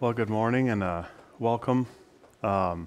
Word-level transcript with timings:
Well, 0.00 0.12
good 0.12 0.30
morning 0.30 0.68
and 0.68 0.80
uh, 0.80 1.02
welcome. 1.40 1.88
Um, 2.40 2.86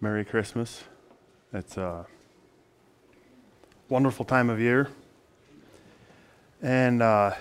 Merry 0.00 0.24
Christmas. 0.24 0.82
It's 1.52 1.76
a 1.76 2.06
wonderful 3.88 4.24
time 4.24 4.50
of 4.50 4.58
year. 4.58 4.88
And 6.60 7.02
uh, 7.02 7.34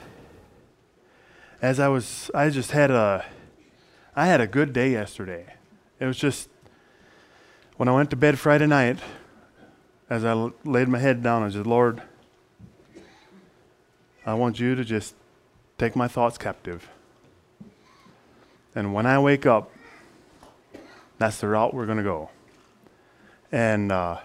as 1.60 1.79
I 1.79 1.88
was, 1.88 2.29
I 2.35 2.51
just 2.51 2.69
had 2.69 2.92
a, 2.92 3.26
I 4.15 4.28
had 4.28 4.40
a 4.40 4.46
good 4.46 4.72
day 4.72 4.92
yesterday. 4.92 5.56
It 6.00 6.06
was 6.06 6.18
just 6.18 6.50
when 7.78 7.90
I 7.90 7.94
went 7.94 8.12
to 8.12 8.15
bed 8.15 8.38
Friday 8.38 8.68
night, 8.68 9.00
as 10.08 10.24
I 10.24 10.34
l- 10.34 10.54
laid 10.63 10.88
my 10.88 11.00
head 11.00 11.24
down, 11.24 11.42
I 11.42 11.50
said, 11.50 11.65
Lord, 11.65 12.04
I 14.24 14.36
want 14.36 14.60
you 14.60 14.76
to 14.76 14.86
just 14.86 15.15
take 15.79 15.96
my 15.96 16.08
thoughts 16.08 16.38
captive. 16.38 16.88
And 18.76 18.94
when 18.94 19.05
I 19.05 19.20
wake 19.20 19.45
up, 19.45 19.72
that's 21.18 21.40
the 21.40 21.48
route 21.48 21.73
we're 21.73 21.86
going 21.86 22.00
to 22.00 22.04
go. 22.04 22.30
And 23.52 23.90
because 23.90 24.20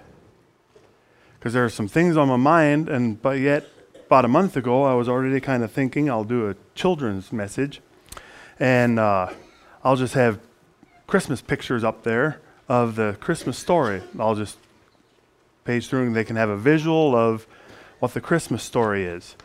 uh, 1.46 1.50
there 1.50 1.64
are 1.64 1.70
some 1.70 1.88
things 1.88 2.16
on 2.16 2.28
my 2.28 2.36
mind, 2.36 2.88
and 2.88 3.20
but 3.20 3.38
yet 3.38 3.66
about 4.06 4.24
a 4.24 4.28
month 4.28 4.56
ago, 4.56 4.84
I 4.84 4.94
was 4.94 5.08
already 5.08 5.38
kind 5.40 5.62
of 5.62 5.70
thinking 5.70 6.08
I'll 6.08 6.24
do 6.24 6.48
a 6.48 6.56
children's 6.74 7.30
message, 7.30 7.82
and 8.58 8.98
uh, 8.98 9.32
I'll 9.84 9.96
just 9.96 10.14
have 10.14 10.40
Christmas 11.06 11.42
pictures 11.42 11.84
up 11.84 12.04
there 12.04 12.40
of 12.68 12.96
the 12.96 13.16
Christmas 13.20 13.58
story. 13.58 14.02
I'll 14.18 14.34
just 14.34 14.56
page 15.64 15.88
through, 15.88 16.06
and 16.06 16.16
they 16.16 16.24
can 16.24 16.36
have 16.36 16.48
a 16.48 16.56
visual 16.56 17.14
of 17.14 17.46
what 17.98 18.14
the 18.14 18.20
Christmas 18.20 18.62
story 18.62 19.04
is. 19.04 19.36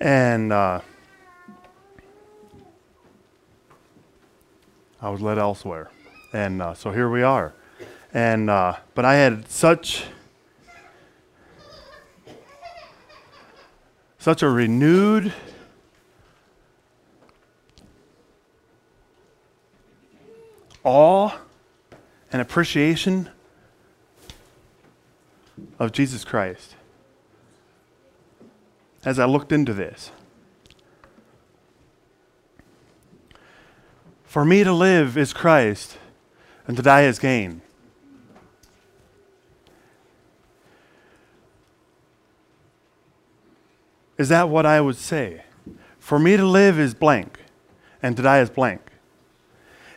And 0.00 0.52
uh, 0.52 0.80
I 5.02 5.10
was 5.10 5.20
led 5.20 5.36
elsewhere. 5.36 5.90
And 6.32 6.62
uh, 6.62 6.74
so 6.74 6.92
here 6.92 7.10
we 7.10 7.24
are. 7.24 7.52
And 8.14 8.48
uh, 8.48 8.76
but 8.94 9.04
I 9.04 9.14
had 9.16 9.48
such 9.48 10.04
such 14.18 14.42
a 14.42 14.48
renewed 14.48 15.32
awe 20.84 21.36
and 22.30 22.40
appreciation 22.40 23.28
of 25.78 25.90
Jesus 25.90 26.24
Christ 26.24 26.76
as 29.04 29.18
I 29.18 29.24
looked 29.24 29.50
into 29.50 29.74
this. 29.74 30.12
For 34.32 34.46
me 34.46 34.64
to 34.64 34.72
live 34.72 35.18
is 35.18 35.34
Christ, 35.34 35.98
and 36.66 36.74
to 36.78 36.82
die 36.82 37.02
is 37.02 37.18
gain. 37.18 37.60
Is 44.16 44.30
that 44.30 44.48
what 44.48 44.64
I 44.64 44.80
would 44.80 44.96
say? 44.96 45.42
For 45.98 46.18
me 46.18 46.38
to 46.38 46.46
live 46.46 46.80
is 46.80 46.94
blank, 46.94 47.40
and 48.02 48.16
to 48.16 48.22
die 48.22 48.40
is 48.40 48.48
blank. 48.48 48.80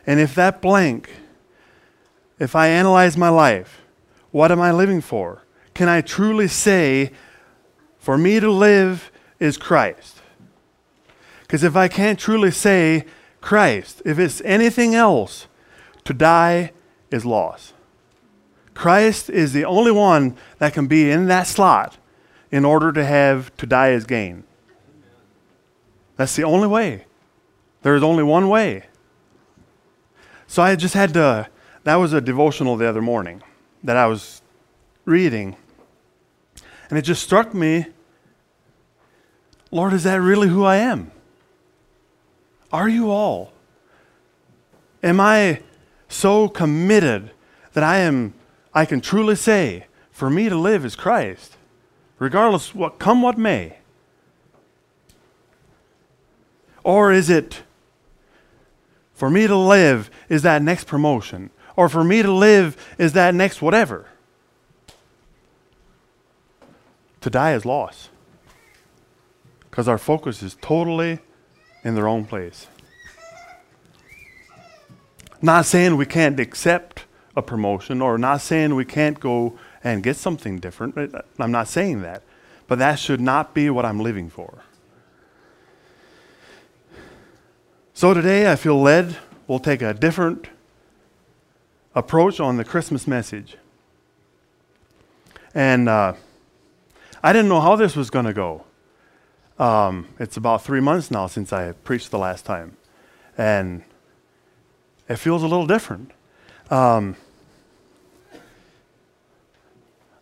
And 0.06 0.20
if 0.20 0.34
that 0.34 0.60
blank, 0.60 1.08
if 2.38 2.54
I 2.54 2.68
analyze 2.68 3.16
my 3.16 3.30
life, 3.30 3.80
what 4.32 4.52
am 4.52 4.60
I 4.60 4.70
living 4.70 5.00
for? 5.00 5.46
Can 5.72 5.88
I 5.88 6.02
truly 6.02 6.48
say, 6.48 7.10
for 7.98 8.18
me 8.18 8.38
to 8.40 8.50
live 8.50 9.10
is 9.40 9.56
Christ? 9.56 10.20
Because 11.40 11.64
if 11.64 11.74
I 11.74 11.88
can't 11.88 12.18
truly 12.18 12.50
say 12.50 13.06
Christ, 13.46 14.02
if 14.04 14.18
it's 14.18 14.42
anything 14.44 14.96
else, 14.96 15.46
to 16.02 16.12
die 16.12 16.72
is 17.12 17.24
loss. 17.24 17.74
Christ 18.74 19.30
is 19.30 19.52
the 19.52 19.64
only 19.64 19.92
one 19.92 20.36
that 20.58 20.74
can 20.74 20.88
be 20.88 21.12
in 21.12 21.26
that 21.26 21.46
slot 21.46 21.96
in 22.50 22.64
order 22.64 22.90
to 22.90 23.04
have 23.04 23.56
to 23.58 23.64
die 23.64 23.90
as 23.90 24.04
gain. 24.04 24.42
That's 26.16 26.34
the 26.34 26.42
only 26.42 26.66
way. 26.66 27.04
There 27.82 27.94
is 27.94 28.02
only 28.02 28.24
one 28.24 28.48
way. 28.48 28.86
So 30.48 30.60
I 30.64 30.74
just 30.74 30.94
had 30.94 31.14
to, 31.14 31.48
that 31.84 31.94
was 31.94 32.12
a 32.12 32.20
devotional 32.20 32.76
the 32.76 32.88
other 32.88 33.00
morning 33.00 33.44
that 33.84 33.96
I 33.96 34.08
was 34.08 34.42
reading. 35.04 35.54
And 36.90 36.98
it 36.98 37.02
just 37.02 37.22
struck 37.22 37.54
me 37.54 37.86
Lord, 39.70 39.92
is 39.92 40.02
that 40.02 40.20
really 40.20 40.48
who 40.48 40.64
I 40.64 40.76
am? 40.78 41.12
Are 42.76 42.90
you 42.90 43.10
all? 43.10 43.54
Am 45.02 45.18
I 45.18 45.62
so 46.08 46.46
committed 46.46 47.30
that 47.72 47.82
I 47.82 48.00
am 48.00 48.34
I 48.74 48.84
can 48.84 49.00
truly 49.00 49.34
say, 49.34 49.86
for 50.10 50.28
me 50.28 50.50
to 50.50 50.56
live 50.56 50.84
is 50.84 50.94
Christ, 50.94 51.56
regardless 52.18 52.74
what 52.74 52.98
come 52.98 53.22
what 53.22 53.38
may? 53.38 53.78
Or 56.84 57.10
is 57.12 57.30
it 57.30 57.62
for 59.14 59.30
me 59.30 59.46
to 59.46 59.56
live 59.56 60.10
is 60.28 60.42
that 60.42 60.60
next 60.60 60.86
promotion? 60.86 61.48
Or 61.76 61.88
for 61.88 62.04
me 62.04 62.20
to 62.20 62.30
live 62.30 62.76
is 62.98 63.14
that 63.14 63.34
next 63.34 63.62
whatever? 63.62 64.04
To 67.22 67.30
die 67.30 67.54
is 67.54 67.64
loss. 67.64 68.10
Because 69.70 69.88
our 69.88 69.96
focus 69.96 70.42
is 70.42 70.58
totally 70.60 71.20
in 71.86 71.94
the 71.94 72.02
wrong 72.02 72.24
place. 72.24 72.66
Not 75.40 75.66
saying 75.66 75.96
we 75.96 76.04
can't 76.04 76.40
accept 76.40 77.04
a 77.36 77.42
promotion 77.42 78.02
or 78.02 78.18
not 78.18 78.40
saying 78.40 78.74
we 78.74 78.84
can't 78.84 79.20
go 79.20 79.56
and 79.84 80.02
get 80.02 80.16
something 80.16 80.58
different. 80.58 81.14
I'm 81.38 81.52
not 81.52 81.68
saying 81.68 82.02
that. 82.02 82.24
But 82.66 82.80
that 82.80 82.98
should 82.98 83.20
not 83.20 83.54
be 83.54 83.70
what 83.70 83.84
I'm 83.84 84.00
living 84.00 84.28
for. 84.28 84.64
So 87.94 88.12
today 88.12 88.50
I 88.50 88.56
feel 88.56 88.82
led 88.82 89.16
we'll 89.46 89.60
take 89.60 89.80
a 89.80 89.94
different 89.94 90.48
approach 91.94 92.40
on 92.40 92.56
the 92.56 92.64
Christmas 92.64 93.06
message. 93.06 93.56
And 95.54 95.88
uh, 95.88 96.14
I 97.22 97.32
didn't 97.32 97.48
know 97.48 97.60
how 97.60 97.76
this 97.76 97.94
was 97.94 98.10
going 98.10 98.26
to 98.26 98.32
go. 98.32 98.64
Um, 99.58 100.08
it's 100.18 100.36
about 100.36 100.62
three 100.62 100.80
months 100.80 101.10
now 101.10 101.26
since 101.26 101.52
I 101.52 101.72
preached 101.72 102.10
the 102.10 102.18
last 102.18 102.44
time. 102.44 102.76
And 103.38 103.82
it 105.08 105.16
feels 105.16 105.42
a 105.42 105.46
little 105.46 105.66
different. 105.66 106.10
Um, 106.70 107.16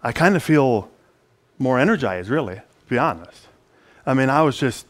I 0.03 0.13
kind 0.13 0.37
of 0.37 0.43
feel 0.43 0.91
more 1.59 1.79
energized, 1.79 2.29
really, 2.29 2.57
to 2.57 2.87
be 2.89 2.99
honest. 2.99 3.49
I 4.07 4.15
mean, 4.15 4.29
I 4.29 4.43
was 4.43 4.59
just 4.59 4.87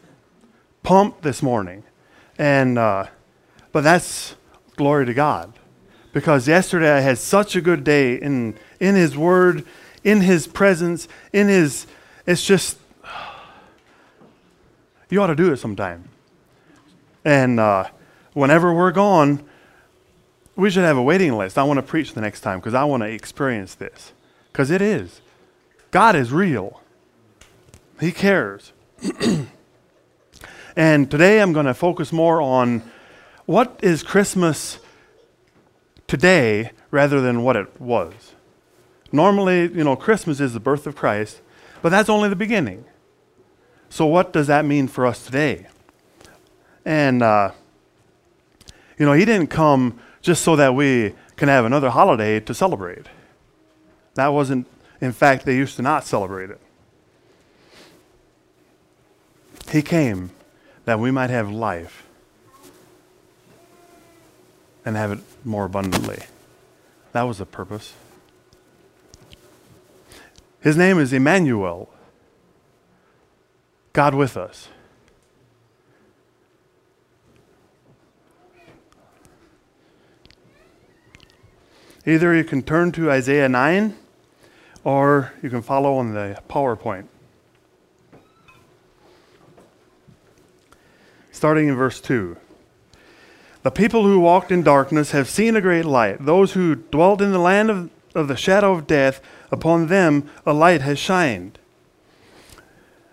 pumped 0.83 1.21
this 1.21 1.41
morning. 1.41 1.83
And, 2.37 2.77
uh, 2.77 3.07
but 3.71 3.81
that's 3.81 4.35
glory 4.75 5.05
to 5.05 5.13
God. 5.13 5.53
Because 6.11 6.47
yesterday 6.47 6.91
I 6.91 6.99
had 6.99 7.17
such 7.17 7.55
a 7.55 7.61
good 7.61 7.83
day 7.83 8.15
in, 8.15 8.57
in 8.79 8.95
His 8.95 9.17
Word, 9.17 9.65
in 10.03 10.21
His 10.21 10.47
presence, 10.47 11.07
in 11.33 11.47
His, 11.47 11.87
it's 12.25 12.45
just, 12.45 12.77
you 15.11 15.21
ought 15.21 15.27
to 15.27 15.35
do 15.35 15.51
it 15.51 15.57
sometime. 15.57 16.09
And 17.23 17.59
uh, 17.59 17.89
whenever 18.33 18.73
we're 18.73 18.91
gone, 18.91 19.43
we 20.55 20.69
should 20.69 20.83
have 20.83 20.97
a 20.97 21.03
waiting 21.03 21.37
list. 21.37 21.57
I 21.57 21.63
want 21.63 21.77
to 21.77 21.83
preach 21.83 22.13
the 22.13 22.21
next 22.21 22.41
time 22.41 22.59
because 22.59 22.73
I 22.73 22.83
want 22.83 23.03
to 23.03 23.09
experience 23.09 23.75
this. 23.75 24.13
Because 24.51 24.71
it 24.71 24.81
is. 24.81 25.21
God 25.91 26.15
is 26.15 26.31
real, 26.31 26.81
He 27.99 28.11
cares. 28.11 28.73
and 30.75 31.11
today 31.11 31.41
I'm 31.41 31.53
going 31.53 31.65
to 31.65 31.73
focus 31.73 32.11
more 32.11 32.41
on 32.41 32.83
what 33.45 33.79
is 33.81 34.03
Christmas 34.03 34.79
today 36.07 36.71
rather 36.91 37.21
than 37.21 37.43
what 37.43 37.55
it 37.55 37.79
was. 37.79 38.33
Normally, 39.11 39.61
you 39.61 39.83
know, 39.83 39.95
Christmas 39.95 40.39
is 40.39 40.53
the 40.53 40.59
birth 40.59 40.87
of 40.87 40.95
Christ, 40.95 41.41
but 41.81 41.89
that's 41.89 42.09
only 42.09 42.29
the 42.29 42.35
beginning. 42.35 42.85
So, 43.89 44.05
what 44.05 44.33
does 44.33 44.47
that 44.47 44.65
mean 44.65 44.87
for 44.87 45.05
us 45.05 45.25
today? 45.25 45.67
And, 46.83 47.23
uh, 47.23 47.51
you 48.97 49.05
know, 49.05 49.13
He 49.13 49.25
didn't 49.25 49.47
come 49.47 49.99
just 50.21 50.43
so 50.43 50.55
that 50.55 50.75
we 50.75 51.13
can 51.35 51.49
have 51.49 51.65
another 51.65 51.89
holiday 51.89 52.39
to 52.39 52.53
celebrate. 52.53 53.05
That 54.15 54.27
wasn't, 54.29 54.67
in 55.01 55.11
fact, 55.11 55.45
they 55.45 55.55
used 55.55 55.75
to 55.75 55.81
not 55.81 56.05
celebrate 56.05 56.49
it. 56.49 56.59
He 59.71 59.81
came 59.81 60.31
that 60.85 60.99
we 60.99 61.11
might 61.11 61.29
have 61.29 61.51
life 61.51 62.03
and 64.85 64.95
have 64.95 65.11
it 65.11 65.19
more 65.43 65.65
abundantly. 65.65 66.23
That 67.11 67.23
was 67.23 67.39
the 67.39 67.45
purpose. 67.45 67.93
His 70.61 70.77
name 70.77 70.99
is 70.99 71.11
Emmanuel, 71.11 71.89
God 73.95 74.13
with 74.13 74.35
us. 74.35 74.67
Either 82.05 82.35
you 82.35 82.43
can 82.43 82.61
turn 82.61 82.91
to 82.91 83.09
Isaiah 83.09 83.47
9 83.47 83.95
or 84.83 85.31
you 85.41 85.49
can 85.49 85.61
follow 85.61 85.95
on 85.95 86.13
the 86.13 86.37
PowerPoint. 86.49 87.07
Starting 91.31 91.69
in 91.69 91.75
verse 91.75 92.01
2. 92.01 92.35
The 93.63 93.71
people 93.71 94.03
who 94.03 94.19
walked 94.19 94.51
in 94.51 94.61
darkness 94.61 95.11
have 95.11 95.29
seen 95.29 95.55
a 95.55 95.61
great 95.61 95.85
light. 95.85 96.25
Those 96.25 96.51
who 96.51 96.75
dwelt 96.75 97.21
in 97.21 97.31
the 97.31 97.39
land 97.39 97.69
of, 97.69 97.89
of 98.13 98.27
the 98.27 98.35
shadow 98.35 98.73
of 98.73 98.87
death, 98.87 99.21
upon 99.53 99.87
them 99.87 100.29
a 100.45 100.51
light 100.51 100.81
has 100.81 100.99
shined. 100.99 101.59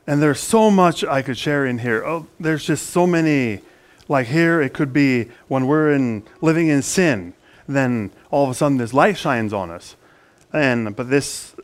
And 0.06 0.20
there's 0.20 0.40
so 0.40 0.70
much 0.70 1.04
I 1.04 1.22
could 1.22 1.38
share 1.38 1.64
in 1.64 1.78
here. 1.78 2.04
Oh, 2.04 2.26
there's 2.40 2.64
just 2.64 2.90
so 2.90 3.06
many. 3.06 3.60
Like 4.08 4.26
here, 4.26 4.60
it 4.60 4.74
could 4.74 4.92
be 4.92 5.28
when 5.48 5.66
we're 5.66 5.92
in 5.92 6.24
living 6.40 6.68
in 6.68 6.82
sin, 6.82 7.34
then 7.68 8.10
all 8.30 8.44
of 8.44 8.50
a 8.50 8.54
sudden 8.54 8.76
this 8.76 8.92
light 8.92 9.16
shines 9.16 9.52
on 9.52 9.70
us. 9.70 9.96
And 10.52 10.94
but 10.96 11.08
this, 11.08 11.54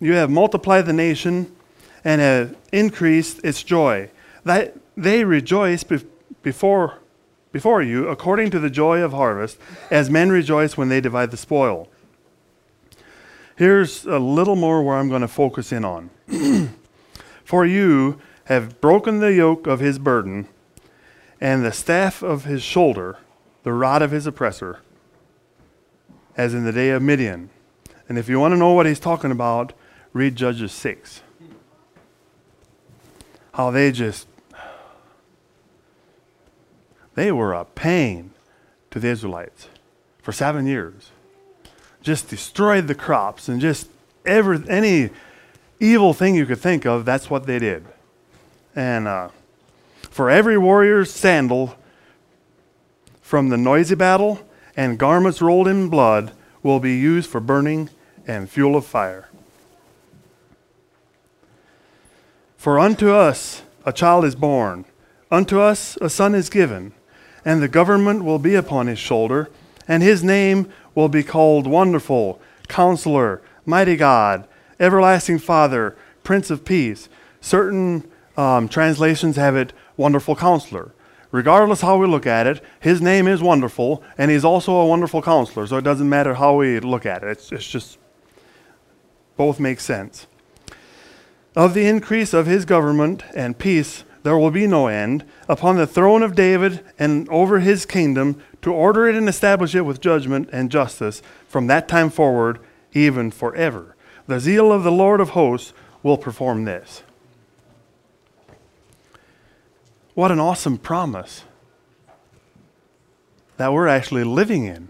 you 0.00 0.12
have 0.14 0.30
multiplied 0.30 0.86
the 0.86 0.92
nation, 0.92 1.54
and 2.04 2.20
have 2.20 2.56
increased 2.70 3.40
its 3.44 3.62
joy. 3.62 4.10
That 4.44 4.76
they 4.96 5.24
rejoice 5.24 5.82
be- 5.82 6.04
before 6.42 6.98
before 7.50 7.82
you, 7.82 8.08
according 8.08 8.50
to 8.50 8.58
the 8.58 8.68
joy 8.68 9.00
of 9.00 9.12
harvest, 9.12 9.58
as 9.88 10.10
men 10.10 10.30
rejoice 10.30 10.76
when 10.76 10.88
they 10.88 11.00
divide 11.00 11.30
the 11.30 11.36
spoil. 11.36 11.88
Here's 13.56 14.04
a 14.06 14.18
little 14.18 14.56
more 14.56 14.82
where 14.82 14.96
I'm 14.96 15.08
going 15.08 15.20
to 15.20 15.28
focus 15.28 15.70
in 15.70 15.84
on. 15.84 16.10
For 17.44 17.66
you 17.66 18.18
have 18.44 18.80
broken 18.80 19.20
the 19.20 19.32
yoke 19.32 19.66
of 19.66 19.80
his 19.80 19.98
burden, 19.98 20.48
and 21.40 21.64
the 21.64 21.72
staff 21.72 22.22
of 22.22 22.44
his 22.44 22.62
shoulder, 22.62 23.18
the 23.62 23.72
rod 23.72 24.02
of 24.02 24.10
his 24.10 24.26
oppressor, 24.26 24.80
as 26.36 26.54
in 26.54 26.64
the 26.64 26.72
day 26.72 26.90
of 26.90 27.02
Midian. 27.02 27.50
And 28.08 28.18
if 28.18 28.28
you 28.28 28.40
want 28.40 28.52
to 28.52 28.58
know 28.58 28.72
what 28.72 28.86
he's 28.86 29.00
talking 29.00 29.30
about, 29.30 29.72
read 30.12 30.36
Judges 30.36 30.72
6. 30.72 31.22
How 33.52 33.70
they 33.70 33.92
just, 33.92 34.26
they 37.14 37.30
were 37.30 37.52
a 37.52 37.64
pain 37.64 38.32
to 38.90 38.98
the 38.98 39.08
Israelites 39.08 39.68
for 40.22 40.32
seven 40.32 40.66
years. 40.66 41.10
Just 42.02 42.28
destroyed 42.28 42.86
the 42.86 42.94
crops 42.94 43.48
and 43.48 43.60
just 43.60 43.88
ever, 44.26 44.62
any 44.68 45.10
evil 45.84 46.14
thing 46.14 46.34
you 46.34 46.46
could 46.46 46.58
think 46.58 46.86
of, 46.86 47.04
that's 47.04 47.28
what 47.28 47.46
they 47.46 47.58
did. 47.58 47.84
And 48.74 49.06
uh, 49.06 49.28
for 50.10 50.30
every 50.30 50.58
warrior's 50.58 51.10
sandal 51.10 51.76
from 53.20 53.48
the 53.48 53.56
noisy 53.56 53.94
battle 53.94 54.40
and 54.76 54.98
garments 54.98 55.40
rolled 55.40 55.68
in 55.68 55.88
blood 55.88 56.32
will 56.62 56.80
be 56.80 56.96
used 56.96 57.28
for 57.28 57.40
burning 57.40 57.90
and 58.26 58.48
fuel 58.48 58.76
of 58.76 58.86
fire. 58.86 59.28
For 62.56 62.78
unto 62.78 63.10
us 63.10 63.62
a 63.84 63.92
child 63.92 64.24
is 64.24 64.34
born, 64.34 64.86
unto 65.30 65.60
us 65.60 65.96
a 66.00 66.08
son 66.08 66.34
is 66.34 66.48
given, 66.48 66.92
and 67.44 67.62
the 67.62 67.68
government 67.68 68.24
will 68.24 68.38
be 68.38 68.54
upon 68.54 68.86
his 68.86 68.98
shoulder, 68.98 69.50
and 69.86 70.02
his 70.02 70.24
name 70.24 70.72
will 70.94 71.10
be 71.10 71.22
called 71.22 71.66
Wonderful, 71.66 72.40
Counselor, 72.68 73.42
Mighty 73.66 73.96
God 73.96 74.48
Everlasting 74.84 75.38
Father, 75.38 75.96
Prince 76.24 76.50
of 76.50 76.62
Peace. 76.62 77.08
Certain 77.40 78.06
um, 78.36 78.68
translations 78.68 79.36
have 79.36 79.56
it 79.56 79.72
Wonderful 79.96 80.36
Counselor. 80.36 80.92
Regardless 81.30 81.80
how 81.80 81.96
we 81.96 82.06
look 82.06 82.26
at 82.26 82.46
it, 82.46 82.62
his 82.80 83.00
name 83.00 83.26
is 83.26 83.42
wonderful, 83.42 84.02
and 84.18 84.30
he's 84.30 84.44
also 84.44 84.74
a 84.74 84.86
wonderful 84.86 85.22
counselor. 85.22 85.66
So 85.66 85.78
it 85.78 85.84
doesn't 85.84 86.08
matter 86.08 86.34
how 86.34 86.56
we 86.56 86.80
look 86.80 87.06
at 87.06 87.24
it. 87.24 87.30
It's, 87.30 87.50
it's 87.50 87.66
just 87.66 87.98
both 89.38 89.58
make 89.58 89.80
sense. 89.80 90.26
Of 91.56 91.72
the 91.72 91.86
increase 91.86 92.34
of 92.34 92.44
his 92.46 92.66
government 92.66 93.24
and 93.34 93.58
peace, 93.58 94.04
there 94.22 94.36
will 94.36 94.50
be 94.50 94.66
no 94.66 94.86
end 94.86 95.24
upon 95.48 95.76
the 95.76 95.86
throne 95.86 96.22
of 96.22 96.34
David 96.34 96.84
and 96.98 97.26
over 97.30 97.60
his 97.60 97.86
kingdom 97.86 98.40
to 98.60 98.72
order 98.72 99.08
it 99.08 99.16
and 99.16 99.28
establish 99.28 99.74
it 99.74 99.86
with 99.86 100.00
judgment 100.00 100.50
and 100.52 100.70
justice 100.70 101.22
from 101.48 101.68
that 101.68 101.88
time 101.88 102.10
forward, 102.10 102.58
even 102.92 103.30
forever. 103.30 103.94
The 104.26 104.40
zeal 104.40 104.72
of 104.72 104.82
the 104.84 104.92
Lord 104.92 105.20
of 105.20 105.30
hosts 105.30 105.72
will 106.02 106.16
perform 106.16 106.64
this. 106.64 107.02
What 110.14 110.30
an 110.30 110.38
awesome 110.38 110.78
promise 110.78 111.44
that 113.56 113.72
we're 113.72 113.88
actually 113.88 114.24
living 114.24 114.64
in. 114.64 114.88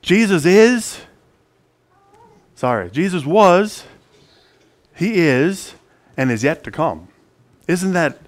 Jesus 0.00 0.46
is, 0.46 1.00
sorry, 2.54 2.90
Jesus 2.90 3.26
was, 3.26 3.84
He 4.96 5.18
is, 5.18 5.74
and 6.16 6.30
is 6.30 6.42
yet 6.42 6.64
to 6.64 6.70
come. 6.70 7.08
Isn't 7.66 7.92
that 7.92 8.18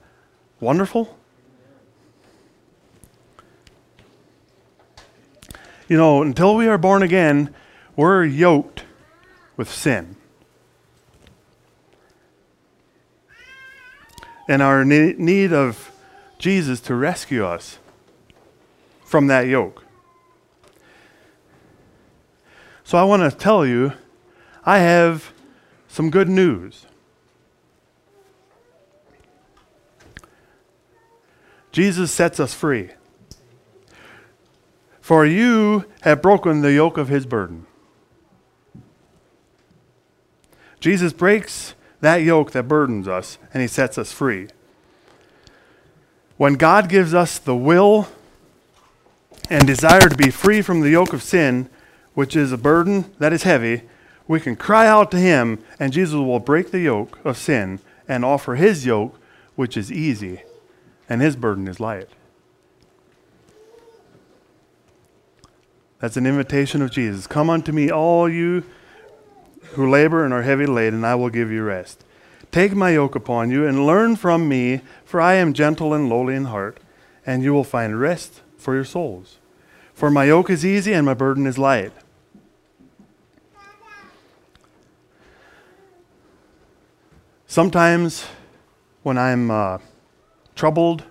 wonderful? 0.61 1.17
You 5.91 5.97
know, 5.97 6.23
until 6.23 6.55
we 6.55 6.69
are 6.69 6.79
born 6.79 7.03
again, 7.03 7.53
we're 7.97 8.25
yoked 8.25 8.85
with 9.57 9.69
sin. 9.69 10.15
And 14.49 14.63
our 14.63 14.85
need 14.85 15.53
of 15.53 15.91
Jesus 16.39 16.79
to 16.83 16.95
rescue 16.95 17.45
us 17.45 17.81
from 19.05 19.27
that 19.27 19.49
yoke. 19.49 19.85
So 22.85 22.97
I 22.97 23.03
want 23.03 23.29
to 23.29 23.37
tell 23.37 23.67
you, 23.67 23.93
I 24.65 24.79
have 24.79 25.33
some 25.89 26.09
good 26.09 26.29
news. 26.29 26.87
Jesus 31.73 32.13
sets 32.13 32.39
us 32.39 32.55
free. 32.55 32.91
For 35.11 35.27
you 35.27 35.87
have 36.03 36.23
broken 36.23 36.61
the 36.61 36.73
yoke 36.73 36.97
of 36.97 37.09
his 37.09 37.27
burden. 37.27 37.67
Jesus 40.79 41.13
breaks 41.13 41.75
that 42.01 42.19
yoke 42.19 42.53
that 42.53 42.69
burdens 42.69 43.09
us 43.09 43.37
and 43.53 43.61
he 43.61 43.67
sets 43.67 43.99
us 43.99 44.13
free. 44.13 44.47
When 46.37 46.55
God 46.55 46.89
gives 46.89 47.13
us 47.13 47.41
the 47.41 47.57
will 47.57 48.07
and 49.51 49.67
desire 49.67 50.09
to 50.09 50.17
be 50.17 50.31
free 50.31 50.63
from 50.63 50.79
the 50.81 50.91
yoke 50.91 51.13
of 51.13 51.25
sin, 51.25 51.69
which 52.15 52.37
is 52.37 52.53
a 52.53 52.57
burden 52.57 53.13
that 53.19 53.33
is 53.33 53.43
heavy, 53.43 53.83
we 54.29 54.39
can 54.39 54.55
cry 54.55 54.87
out 54.87 55.11
to 55.11 55.19
him 55.19 55.59
and 55.81 55.93
Jesus 55.93 56.15
will 56.15 56.39
break 56.39 56.71
the 56.71 56.79
yoke 56.79 57.19
of 57.25 57.37
sin 57.37 57.81
and 58.07 58.25
offer 58.25 58.55
his 58.55 58.87
yoke, 58.87 59.19
which 59.57 59.77
is 59.77 59.91
easy, 59.91 60.43
and 61.09 61.21
his 61.21 61.35
burden 61.35 61.67
is 61.67 61.81
light. 61.81 62.11
That's 66.01 66.17
an 66.17 66.27
invitation 66.27 66.83
of 66.83 66.91
Jesus. 66.91 67.27
Come 67.27 67.51
unto 67.51 67.73
me, 67.73 67.91
all 67.91 68.29
you 68.29 68.65
who 69.73 69.89
labor 69.89 70.25
and 70.25 70.35
are 70.35 70.43
heavy 70.43 70.67
laden, 70.67 70.97
and 70.97 71.07
I 71.07 71.15
will 71.15 71.31
give 71.31 71.51
you 71.51 71.63
rest. 71.63 72.05
Take 72.51 72.75
my 72.75 72.91
yoke 72.91 73.15
upon 73.15 73.51
you 73.51 73.67
and 73.67 73.87
learn 73.87 74.17
from 74.17 74.49
me, 74.49 74.81
for 75.05 75.21
I 75.21 75.35
am 75.35 75.53
gentle 75.53 75.95
and 75.95 76.09
lowly 76.09 76.35
in 76.35 76.47
heart, 76.47 76.81
and 77.25 77.45
you 77.45 77.53
will 77.53 77.65
find 77.65 78.01
rest 78.01 78.41
for 78.57 78.75
your 78.75 78.85
souls. 78.85 79.39
For 79.95 80.11
my 80.11 80.25
yoke 80.25 80.51
is 80.51 80.65
easy 80.65 80.93
and 80.93 81.05
my 81.05 81.15
burden 81.15 81.47
is 81.47 81.59
light. 81.59 81.93
Sometimes 87.47 88.27
when 89.03 89.19
I'm 89.19 89.51
uh, 89.51 89.79
troubled, 90.55 91.05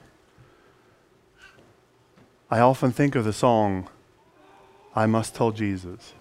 I 2.49 2.59
often 2.59 2.91
think 2.91 3.15
of 3.15 3.25
the 3.25 3.33
song, 3.33 3.87
I 4.95 5.05
must 5.05 5.35
tell 5.35 5.51
Jesus. 5.51 6.13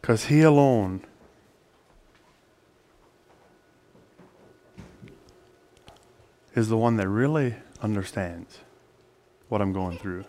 Because 0.00 0.26
He 0.26 0.42
alone 0.42 1.04
is 6.54 6.68
the 6.68 6.76
one 6.76 6.96
that 6.96 7.08
really 7.08 7.54
understands 7.80 8.58
what 9.48 9.60
I'm 9.60 9.72
going 9.72 9.98
through. 9.98 10.24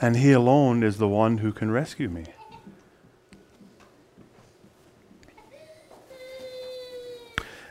And 0.00 0.16
He 0.16 0.32
alone 0.32 0.82
is 0.82 0.98
the 0.98 1.08
one 1.08 1.38
who 1.38 1.52
can 1.52 1.70
rescue 1.70 2.08
me. 2.08 2.24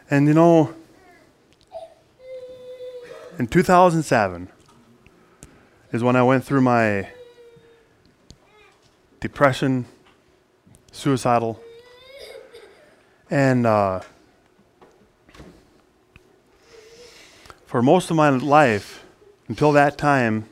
And 0.09 0.27
you 0.27 0.33
know, 0.33 0.73
in 3.37 3.47
2007, 3.47 4.49
is 5.91 6.03
when 6.03 6.15
I 6.15 6.23
went 6.23 6.43
through 6.43 6.61
my 6.61 7.09
depression, 9.19 9.85
suicidal, 10.91 11.61
and 13.29 13.65
uh, 13.65 14.01
for 17.65 17.81
most 17.81 18.09
of 18.09 18.15
my 18.15 18.29
life, 18.29 19.03
until 19.47 19.71
that 19.71 19.97
time, 19.97 20.47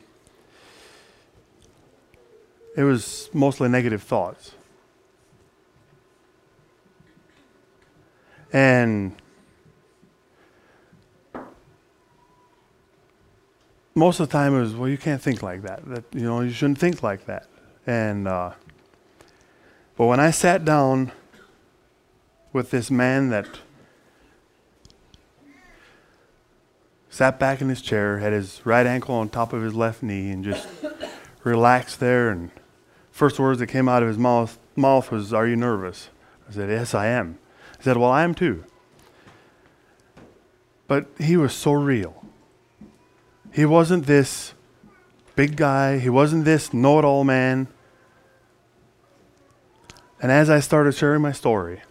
it 2.76 2.82
was 2.82 3.30
mostly 3.32 3.68
negative 3.68 4.02
thoughts. 4.02 4.52
And 8.52 9.16
most 13.94 14.20
of 14.20 14.28
the 14.28 14.32
time 14.32 14.54
it 14.54 14.60
was, 14.60 14.74
well, 14.74 14.88
you 14.88 14.98
can't 14.98 15.22
think 15.22 15.42
like 15.42 15.62
that. 15.62 15.84
That 15.86 16.04
you 16.12 16.22
know, 16.22 16.40
you 16.40 16.50
shouldn't 16.50 16.78
think 16.78 17.02
like 17.02 17.26
that. 17.26 17.46
And 17.86 18.26
uh, 18.26 18.52
but 19.96 20.06
when 20.06 20.20
I 20.20 20.30
sat 20.30 20.64
down 20.64 21.12
with 22.52 22.70
this 22.70 22.90
man 22.90 23.30
that 23.30 23.46
sat 27.08 27.38
back 27.38 27.60
in 27.60 27.68
his 27.68 27.80
chair, 27.80 28.18
had 28.18 28.32
his 28.32 28.60
right 28.64 28.86
ankle 28.86 29.14
on 29.14 29.28
top 29.28 29.52
of 29.52 29.62
his 29.62 29.74
left 29.74 30.02
knee, 30.02 30.30
and 30.30 30.44
just 30.44 30.66
relaxed 31.44 32.00
there. 32.00 32.30
And 32.30 32.50
first 33.12 33.38
words 33.38 33.60
that 33.60 33.68
came 33.68 33.88
out 33.88 34.02
of 34.02 34.08
his 34.08 34.18
mouth, 34.18 34.58
mouth 34.74 35.12
was, 35.12 35.32
"Are 35.32 35.46
you 35.46 35.56
nervous?" 35.56 36.08
I 36.48 36.52
said, 36.52 36.70
"Yes, 36.70 36.94
I 36.94 37.06
am." 37.06 37.38
He 37.76 37.84
said, 37.84 37.96
"Well, 37.96 38.10
I 38.10 38.24
am 38.24 38.34
too." 38.34 38.64
But 40.88 41.06
he 41.18 41.36
was 41.36 41.54
so 41.54 41.72
real. 41.72 42.23
He 43.54 43.64
wasn't 43.64 44.06
this 44.06 44.52
big 45.36 45.56
guy. 45.56 45.98
He 45.98 46.10
wasn't 46.10 46.44
this 46.44 46.74
know-it-all 46.74 47.22
man. 47.22 47.68
And 50.20 50.32
as 50.32 50.50
I 50.50 50.58
started 50.58 50.92
sharing 50.92 51.22
my 51.22 51.30
story, 51.30 51.82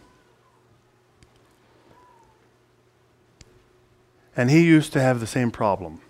and 4.35 4.51
he 4.51 4.61
used 4.61 4.91
to 4.91 4.99
have 4.99 5.21
the 5.21 5.27
same 5.27 5.51
problem. 5.51 6.01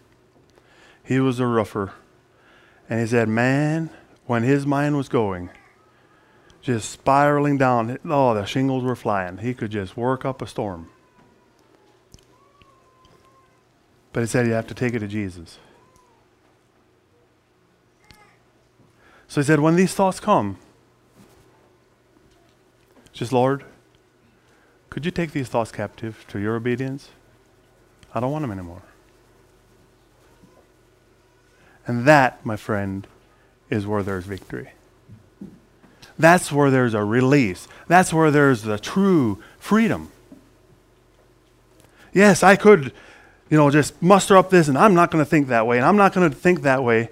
He 1.03 1.19
was 1.19 1.39
a 1.39 1.45
roofer. 1.45 1.93
And 2.89 2.99
he 2.99 3.05
said, 3.05 3.29
man, 3.29 3.91
when 4.25 4.41
his 4.41 4.65
mind 4.65 4.97
was 4.97 5.07
going, 5.07 5.51
just 6.63 6.89
spiraling 6.89 7.59
down, 7.59 7.99
oh, 8.05 8.33
the 8.33 8.45
shingles 8.45 8.83
were 8.83 8.95
flying. 8.95 9.37
He 9.37 9.53
could 9.53 9.69
just 9.69 9.95
work 9.95 10.25
up 10.25 10.41
a 10.41 10.47
storm. 10.47 10.89
But 14.13 14.21
he 14.21 14.27
said, 14.27 14.47
you 14.47 14.53
have 14.53 14.67
to 14.67 14.73
take 14.73 14.93
it 14.93 14.99
to 14.99 15.07
Jesus. 15.07 15.57
So 19.27 19.41
he 19.41 19.45
said, 19.45 19.59
when 19.59 19.75
these 19.75 19.93
thoughts 19.93 20.19
come, 20.19 20.57
just 23.11 23.33
Lord, 23.33 23.63
could 24.91 25.05
you 25.05 25.11
take 25.11 25.31
these 25.31 25.49
thoughts 25.49 25.71
captive 25.71 26.23
to 26.29 26.39
your 26.39 26.55
obedience? 26.55 27.09
I 28.13 28.19
don't 28.19 28.31
want 28.31 28.43
them 28.43 28.51
anymore. 28.51 28.83
And 31.87 32.05
that, 32.05 32.45
my 32.45 32.55
friend, 32.55 33.07
is 33.71 33.87
where 33.87 34.03
there's 34.03 34.25
victory. 34.25 34.69
That's 36.19 36.51
where 36.51 36.69
there's 36.69 36.93
a 36.93 37.03
release. 37.03 37.67
That's 37.87 38.13
where 38.13 38.29
there's 38.29 38.61
the 38.61 38.77
true 38.77 39.41
freedom. 39.57 40.11
Yes, 42.13 42.43
I 42.43 42.55
could, 42.55 42.93
you 43.49 43.57
know, 43.57 43.69
just 43.69 44.01
muster 44.01 44.37
up 44.37 44.49
this 44.49 44.67
and 44.67 44.77
I'm 44.77 44.93
not 44.93 45.11
going 45.11 45.23
to 45.23 45.29
think 45.29 45.47
that 45.47 45.67
way 45.67 45.77
and 45.77 45.85
I'm 45.85 45.97
not 45.97 46.13
going 46.13 46.29
to 46.29 46.35
think 46.35 46.61
that 46.61 46.83
way. 46.83 47.09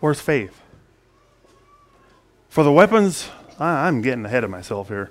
Where's 0.00 0.20
faith? 0.20 0.60
For 2.48 2.64
the 2.64 2.72
weapons, 2.72 3.28
I, 3.58 3.86
I'm 3.86 4.02
getting 4.02 4.24
ahead 4.24 4.44
of 4.44 4.50
myself 4.50 4.88
here. 4.88 5.10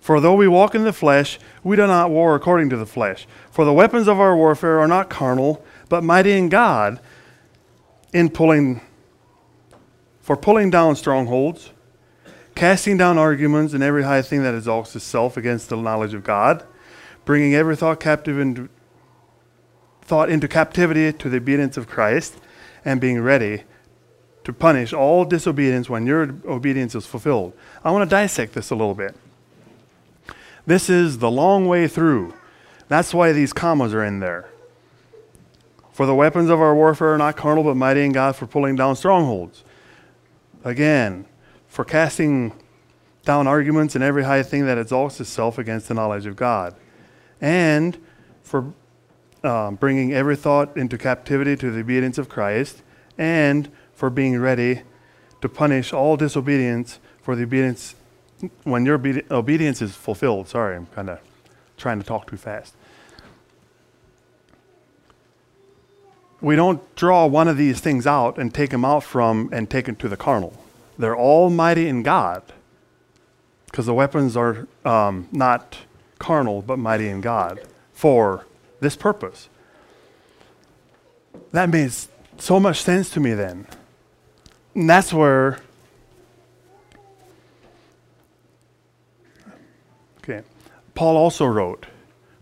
For 0.00 0.20
though 0.20 0.34
we 0.34 0.48
walk 0.48 0.74
in 0.74 0.84
the 0.84 0.92
flesh, 0.92 1.38
we 1.62 1.76
do 1.76 1.86
not 1.86 2.10
war 2.10 2.34
according 2.34 2.70
to 2.70 2.76
the 2.76 2.86
flesh. 2.86 3.28
For 3.50 3.64
the 3.64 3.72
weapons 3.72 4.08
of 4.08 4.18
our 4.18 4.36
warfare 4.36 4.80
are 4.80 4.88
not 4.88 5.10
carnal, 5.10 5.64
but 5.88 6.02
mighty 6.02 6.32
in 6.32 6.48
God 6.48 7.00
in 8.12 8.28
pulling 8.28 8.80
for 10.20 10.36
pulling 10.36 10.70
down 10.70 10.96
strongholds, 10.96 11.70
casting 12.54 12.96
down 12.96 13.18
arguments 13.18 13.72
and 13.72 13.82
every 13.82 14.02
high 14.02 14.22
thing 14.22 14.42
that 14.42 14.54
exalts 14.54 14.94
itself 14.96 15.36
against 15.36 15.68
the 15.68 15.76
knowledge 15.76 16.14
of 16.14 16.24
God, 16.24 16.64
bringing 17.24 17.54
every 17.54 17.76
thought 17.76 18.00
captive 18.00 18.38
into 18.38 18.68
thought 20.02 20.28
into 20.28 20.48
captivity 20.48 21.12
to 21.12 21.28
the 21.28 21.36
obedience 21.36 21.76
of 21.76 21.86
Christ, 21.86 22.36
and 22.84 23.00
being 23.00 23.20
ready 23.20 23.62
to 24.42 24.52
punish 24.52 24.92
all 24.92 25.24
disobedience 25.24 25.88
when 25.88 26.06
your 26.06 26.34
obedience 26.46 26.94
is 26.94 27.06
fulfilled. 27.06 27.52
I 27.84 27.90
want 27.92 28.08
to 28.08 28.14
dissect 28.14 28.54
this 28.54 28.70
a 28.70 28.74
little 28.74 28.94
bit. 28.94 29.14
This 30.66 30.90
is 30.90 31.18
the 31.18 31.30
long 31.30 31.66
way 31.66 31.86
through. 31.86 32.34
That's 32.88 33.14
why 33.14 33.32
these 33.32 33.52
commas 33.52 33.94
are 33.94 34.04
in 34.04 34.20
there. 34.20 34.48
For 35.92 36.06
the 36.06 36.14
weapons 36.14 36.50
of 36.50 36.60
our 36.60 36.74
warfare 36.74 37.14
are 37.14 37.18
not 37.18 37.36
carnal, 37.36 37.62
but 37.62 37.76
mighty 37.76 38.04
in 38.04 38.12
God 38.12 38.34
for 38.34 38.46
pulling 38.46 38.76
down 38.76 38.96
strongholds. 38.96 39.62
Again, 40.64 41.26
for 41.70 41.84
casting 41.84 42.52
down 43.24 43.46
arguments 43.46 43.94
and 43.94 44.04
every 44.04 44.24
high 44.24 44.42
thing 44.42 44.66
that 44.66 44.76
exalts 44.76 45.20
itself 45.20 45.56
against 45.56 45.88
the 45.88 45.94
knowledge 45.94 46.26
of 46.26 46.36
God. 46.36 46.74
And 47.40 47.96
for 48.42 48.74
um, 49.42 49.76
bringing 49.76 50.12
every 50.12 50.36
thought 50.36 50.76
into 50.76 50.98
captivity 50.98 51.56
to 51.56 51.70
the 51.70 51.80
obedience 51.80 52.18
of 52.18 52.28
Christ, 52.28 52.82
and 53.16 53.70
for 53.94 54.10
being 54.10 54.38
ready 54.38 54.82
to 55.40 55.48
punish 55.48 55.92
all 55.92 56.16
disobedience 56.16 56.98
for 57.22 57.36
the 57.36 57.44
obedience 57.44 57.94
when 58.64 58.84
your 58.84 58.98
obedi- 58.98 59.30
obedience 59.30 59.80
is 59.80 59.94
fulfilled. 59.94 60.48
Sorry, 60.48 60.76
I'm 60.76 60.86
kind 60.86 61.08
of 61.08 61.20
trying 61.76 62.00
to 62.00 62.06
talk 62.06 62.28
too 62.28 62.36
fast. 62.36 62.74
We 66.40 66.56
don't 66.56 66.82
draw 66.96 67.26
one 67.26 67.48
of 67.48 67.56
these 67.56 67.80
things 67.80 68.06
out 68.06 68.38
and 68.38 68.52
take 68.52 68.70
them 68.70 68.84
out 68.84 69.04
from 69.04 69.50
and 69.52 69.68
take 69.68 69.84
them 69.84 69.96
to 69.96 70.08
the 70.08 70.16
carnal. 70.16 70.54
They're 71.00 71.16
almighty 71.16 71.88
in 71.88 72.02
God 72.02 72.42
because 73.66 73.86
the 73.86 73.94
weapons 73.94 74.36
are 74.36 74.68
um, 74.84 75.28
not 75.32 75.78
carnal 76.18 76.60
but 76.60 76.78
mighty 76.78 77.08
in 77.08 77.22
God 77.22 77.60
for 77.94 78.44
this 78.80 78.96
purpose. 78.96 79.48
That 81.52 81.70
makes 81.70 82.08
so 82.36 82.60
much 82.60 82.82
sense 82.82 83.08
to 83.10 83.20
me 83.20 83.32
then. 83.32 83.66
And 84.74 84.90
that's 84.90 85.10
where. 85.10 85.60
Okay. 90.18 90.42
Paul 90.94 91.16
also 91.16 91.46
wrote, 91.46 91.86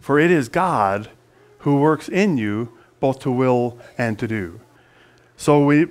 For 0.01 0.19
it 0.19 0.33
is 0.33 0.49
God 0.49 1.11
who 1.59 1.77
works 1.81 2.09
in 2.09 2.37
you 2.37 2.77
both 2.99 3.21
to 3.21 3.31
will 3.31 3.79
and 3.97 4.19
to 4.19 4.27
do. 4.27 4.61
So 5.37 5.65
we 5.65 5.87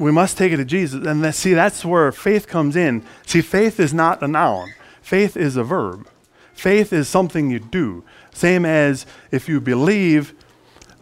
we 0.00 0.10
must 0.10 0.38
take 0.38 0.50
it 0.50 0.56
to 0.56 0.64
Jesus. 0.64 1.06
And 1.06 1.22
that, 1.22 1.34
see, 1.34 1.52
that's 1.52 1.84
where 1.84 2.10
faith 2.10 2.48
comes 2.48 2.74
in. 2.74 3.04
See, 3.26 3.42
faith 3.42 3.78
is 3.78 3.92
not 3.92 4.22
a 4.22 4.28
noun. 4.28 4.72
Faith 5.02 5.36
is 5.36 5.56
a 5.56 5.62
verb. 5.62 6.08
Faith 6.54 6.92
is 6.92 7.06
something 7.06 7.50
you 7.50 7.58
do. 7.58 8.02
Same 8.32 8.64
as 8.64 9.04
if 9.30 9.46
you 9.46 9.60
believe, 9.60 10.34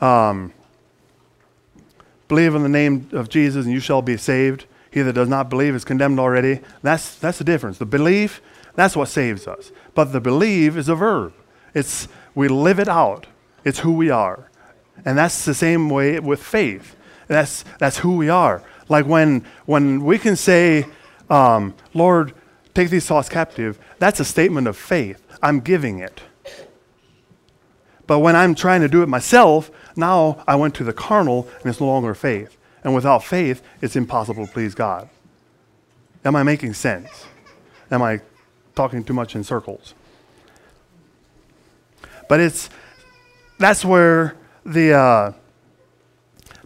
um, 0.00 0.52
believe 2.26 2.56
in 2.56 2.64
the 2.64 2.68
name 2.68 3.08
of 3.12 3.28
Jesus 3.28 3.66
and 3.66 3.72
you 3.72 3.80
shall 3.80 4.02
be 4.02 4.16
saved. 4.16 4.66
He 4.90 5.02
that 5.02 5.12
does 5.12 5.28
not 5.28 5.48
believe 5.48 5.76
is 5.76 5.84
condemned 5.84 6.18
already. 6.18 6.60
That's, 6.82 7.14
that's 7.16 7.38
the 7.38 7.44
difference. 7.44 7.78
The 7.78 7.86
belief, 7.86 8.42
that's 8.74 8.96
what 8.96 9.08
saves 9.08 9.46
us. 9.46 9.70
But 9.94 10.12
the 10.12 10.20
believe 10.20 10.76
is 10.76 10.88
a 10.88 10.96
verb. 10.96 11.34
It's, 11.72 12.08
we 12.34 12.48
live 12.48 12.80
it 12.80 12.88
out. 12.88 13.26
It's 13.64 13.80
who 13.80 13.92
we 13.92 14.10
are. 14.10 14.50
And 15.04 15.16
that's 15.16 15.44
the 15.44 15.54
same 15.54 15.88
way 15.88 16.18
with 16.18 16.42
faith. 16.42 16.96
That's, 17.28 17.64
that's 17.78 17.98
who 17.98 18.16
we 18.16 18.28
are. 18.28 18.62
Like 18.88 19.07
when, 19.07 19.45
when 19.66 20.04
we 20.04 20.18
can 20.18 20.37
say, 20.37 20.87
um, 21.30 21.75
Lord, 21.95 22.35
take 22.75 22.90
these 22.90 23.07
thoughts 23.07 23.28
captive, 23.28 23.78
that's 23.99 24.21
a 24.21 24.25
statement 24.25 24.66
of 24.66 24.76
faith. 24.76 25.23
I'm 25.42 25.61
giving 25.61 25.99
it. 25.99 26.21
But 28.07 28.21
when 28.21 28.35
I'm 28.35 28.54
trying 28.54 28.80
to 28.80 28.88
do 28.88 29.02
it 29.02 29.09
myself, 29.09 29.71
now 29.95 30.42
I 30.47 30.57
went 30.57 30.75
to 30.76 30.85
the 30.85 30.92
carnal 30.92 31.49
and 31.59 31.66
it's 31.66 31.80
no 31.80 31.87
longer 31.87 32.14
faith. 32.14 32.57
And 32.83 32.95
without 32.95 33.23
faith, 33.23 33.62
it's 33.83 33.97
impossible 33.97 34.47
to 34.47 34.52
please 34.52 34.75
God. 34.75 35.09
Am 36.25 36.35
I 36.35 36.42
making 36.42 36.75
sense? 36.75 37.26
Am 37.90 38.02
I 38.02 38.21
talking 38.75 39.04
too 39.04 39.12
much 39.12 39.35
in 39.35 39.45
circles? 39.45 39.95
But 42.28 42.40
it's 42.40 42.71
that's 43.59 43.85
where 43.85 44.37
the 44.64 44.92
uh, 44.92 45.33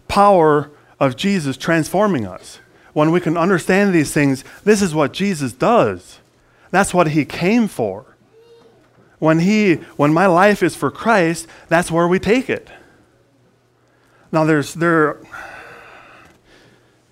power 0.07 0.69
of 1.03 1.17
Jesus 1.17 1.57
transforming 1.57 2.25
us. 2.25 2.59
When 2.93 3.11
we 3.11 3.19
can 3.19 3.37
understand 3.37 3.93
these 3.93 4.13
things, 4.13 4.43
this 4.63 4.81
is 4.81 4.95
what 4.95 5.11
Jesus 5.11 5.51
does. 5.51 6.19
That's 6.71 6.93
what 6.93 7.09
he 7.09 7.25
came 7.25 7.67
for. 7.67 8.05
When 9.19 9.39
he 9.39 9.75
when 9.97 10.13
my 10.13 10.27
life 10.27 10.63
is 10.63 10.75
for 10.75 10.91
Christ, 10.91 11.47
that's 11.67 11.91
where 11.91 12.07
we 12.07 12.19
take 12.19 12.49
it. 12.49 12.69
Now 14.31 14.43
there's 14.45 14.73
there 14.73 15.17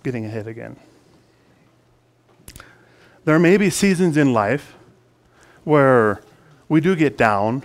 getting 0.04 0.26
ahead 0.26 0.48
again. 0.48 0.78
There 3.26 3.40
may 3.40 3.58
be 3.58 3.70
seasons 3.70 4.18
in 4.18 4.34
life 4.34 4.74
where 5.64 6.22
we 6.70 6.82
do 6.82 6.96
get 6.96 7.18
down, 7.18 7.64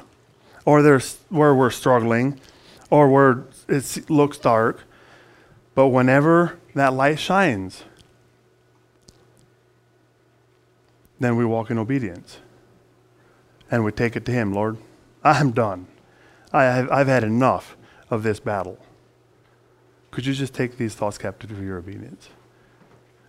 or 0.64 0.82
there's 0.82 1.18
where 1.28 1.54
we're 1.54 1.70
struggling, 1.70 2.40
or 2.90 3.08
where 3.08 3.44
it 3.68 4.10
looks 4.10 4.38
dark. 4.38 4.85
But 5.76 5.88
whenever 5.88 6.58
that 6.74 6.94
light 6.94 7.20
shines, 7.20 7.84
then 11.20 11.36
we 11.36 11.44
walk 11.44 11.70
in 11.70 11.76
obedience. 11.78 12.38
And 13.70 13.84
we 13.84 13.92
take 13.92 14.16
it 14.16 14.24
to 14.24 14.32
Him, 14.32 14.54
Lord, 14.54 14.78
I'm 15.22 15.50
done. 15.50 15.86
I 16.50 16.64
have, 16.64 16.90
I've 16.90 17.08
had 17.08 17.24
enough 17.24 17.76
of 18.10 18.22
this 18.22 18.40
battle. 18.40 18.78
Could 20.10 20.24
you 20.24 20.32
just 20.32 20.54
take 20.54 20.78
these 20.78 20.94
thoughts 20.94 21.18
captive 21.18 21.50
for 21.50 21.62
your 21.62 21.76
obedience? 21.76 22.30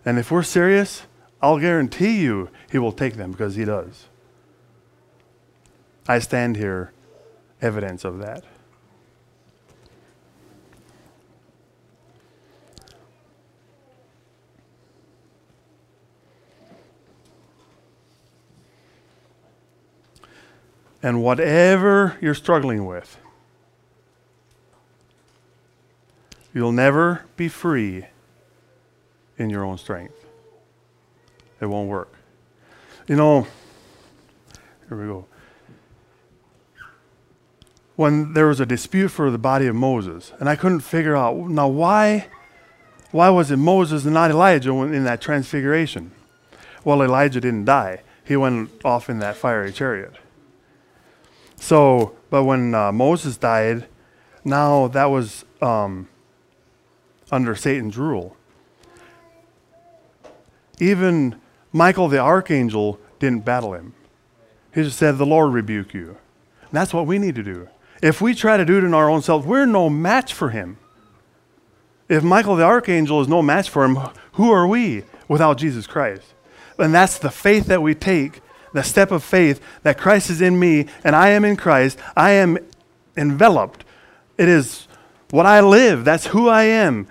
And 0.06 0.18
if 0.18 0.30
we're 0.30 0.42
serious, 0.42 1.02
I'll 1.42 1.58
guarantee 1.58 2.22
you 2.22 2.48
He 2.70 2.78
will 2.78 2.92
take 2.92 3.16
them 3.16 3.30
because 3.30 3.56
He 3.56 3.66
does. 3.66 4.06
I 6.08 6.18
stand 6.18 6.56
here 6.56 6.92
evidence 7.60 8.04
of 8.04 8.20
that. 8.20 8.44
And 21.02 21.22
whatever 21.22 22.16
you're 22.20 22.34
struggling 22.34 22.86
with, 22.86 23.18
you'll 26.52 26.72
never 26.72 27.24
be 27.36 27.48
free 27.48 28.06
in 29.36 29.48
your 29.50 29.64
own 29.64 29.78
strength. 29.78 30.14
It 31.60 31.66
won't 31.66 31.88
work. 31.88 32.12
You 33.06 33.16
know, 33.16 33.46
here 34.88 35.00
we 35.00 35.06
go. 35.06 35.24
When 37.96 38.32
there 38.32 38.46
was 38.46 38.60
a 38.60 38.66
dispute 38.66 39.08
for 39.08 39.30
the 39.30 39.38
body 39.38 39.66
of 39.66 39.74
Moses, 39.74 40.32
and 40.38 40.48
I 40.48 40.56
couldn't 40.56 40.80
figure 40.80 41.16
out 41.16 41.36
now 41.48 41.68
why, 41.68 42.28
why 43.10 43.28
was 43.30 43.50
it 43.50 43.56
Moses 43.56 44.04
and 44.04 44.14
not 44.14 44.30
Elijah 44.30 44.72
in 44.72 45.04
that 45.04 45.20
transfiguration? 45.20 46.12
Well, 46.84 47.02
Elijah 47.02 47.40
didn't 47.40 47.64
die; 47.64 48.02
he 48.24 48.36
went 48.36 48.70
off 48.84 49.08
in 49.08 49.18
that 49.18 49.36
fiery 49.36 49.72
chariot. 49.72 50.14
So, 51.60 52.16
but 52.30 52.44
when 52.44 52.74
uh, 52.74 52.92
Moses 52.92 53.36
died, 53.36 53.86
now 54.44 54.88
that 54.88 55.06
was 55.06 55.44
um, 55.60 56.08
under 57.30 57.54
Satan's 57.54 57.96
rule. 57.96 58.36
Even 60.80 61.40
Michael 61.72 62.08
the 62.08 62.18
archangel 62.18 63.00
didn't 63.18 63.44
battle 63.44 63.74
him. 63.74 63.94
He 64.74 64.82
just 64.82 64.98
said, 64.98 65.18
The 65.18 65.26
Lord 65.26 65.52
rebuke 65.52 65.92
you. 65.92 66.16
And 66.60 66.72
that's 66.72 66.94
what 66.94 67.06
we 67.06 67.18
need 67.18 67.34
to 67.34 67.42
do. 67.42 67.68
If 68.02 68.20
we 68.20 68.34
try 68.34 68.56
to 68.56 68.64
do 68.64 68.78
it 68.78 68.84
in 68.84 68.94
our 68.94 69.10
own 69.10 69.22
self, 69.22 69.44
we're 69.44 69.66
no 69.66 69.90
match 69.90 70.32
for 70.32 70.50
him. 70.50 70.78
If 72.08 72.22
Michael 72.22 72.56
the 72.56 72.64
archangel 72.64 73.20
is 73.20 73.28
no 73.28 73.42
match 73.42 73.68
for 73.68 73.84
him, 73.84 73.98
who 74.32 74.50
are 74.50 74.66
we 74.66 75.04
without 75.26 75.58
Jesus 75.58 75.86
Christ? 75.86 76.34
And 76.78 76.94
that's 76.94 77.18
the 77.18 77.30
faith 77.30 77.66
that 77.66 77.82
we 77.82 77.94
take 77.94 78.40
the 78.72 78.82
step 78.82 79.10
of 79.10 79.22
faith 79.22 79.60
that 79.82 79.98
Christ 79.98 80.30
is 80.30 80.40
in 80.40 80.58
me 80.58 80.86
and 81.04 81.14
I 81.16 81.30
am 81.30 81.44
in 81.44 81.56
Christ, 81.56 81.98
I 82.16 82.32
am 82.32 82.58
enveloped. 83.16 83.84
It 84.36 84.48
is 84.48 84.86
what 85.30 85.46
I 85.46 85.60
live, 85.60 86.04
that's 86.04 86.26
who 86.26 86.48
I 86.48 86.64
am. 86.64 87.06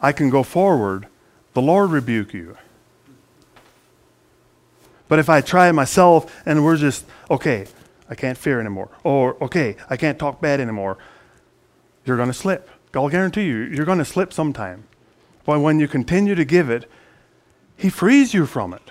I 0.00 0.12
can 0.12 0.30
go 0.30 0.42
forward. 0.42 1.06
The 1.52 1.62
Lord 1.62 1.90
rebuke 1.90 2.32
you. 2.32 2.56
But 5.08 5.18
if 5.18 5.28
I 5.28 5.40
try 5.40 5.68
it 5.68 5.72
myself 5.72 6.42
and 6.46 6.64
we're 6.64 6.76
just, 6.76 7.04
okay, 7.30 7.66
I 8.08 8.14
can't 8.14 8.38
fear 8.38 8.60
anymore, 8.60 8.88
or 9.02 9.36
okay, 9.42 9.76
I 9.88 9.96
can't 9.96 10.18
talk 10.18 10.40
bad 10.40 10.60
anymore, 10.60 10.98
you're 12.04 12.16
going 12.16 12.28
to 12.28 12.34
slip. 12.34 12.70
I'll 12.94 13.08
guarantee 13.08 13.44
you, 13.44 13.58
you're 13.58 13.84
going 13.84 13.98
to 13.98 14.04
slip 14.04 14.32
sometime. 14.32 14.84
But 15.44 15.60
when 15.60 15.80
you 15.80 15.88
continue 15.88 16.34
to 16.34 16.44
give 16.44 16.70
it, 16.70 16.90
he 17.80 17.88
frees 17.88 18.34
you 18.34 18.44
from 18.44 18.74
it. 18.74 18.90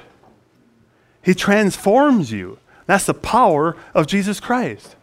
He 1.22 1.36
transforms 1.36 2.32
you. 2.32 2.58
That's 2.88 3.06
the 3.06 3.14
power 3.14 3.78
of 3.94 4.08
Jesus 4.08 4.40
Christ. 4.40 4.96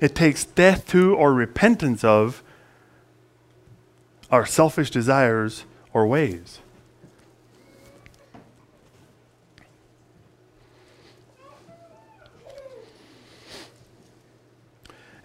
It 0.00 0.14
takes 0.14 0.44
death 0.44 0.86
to 0.90 1.16
or 1.16 1.34
repentance 1.34 2.04
of 2.04 2.44
our 4.30 4.46
selfish 4.46 4.90
desires 4.90 5.64
or 5.92 6.06
ways. 6.06 6.60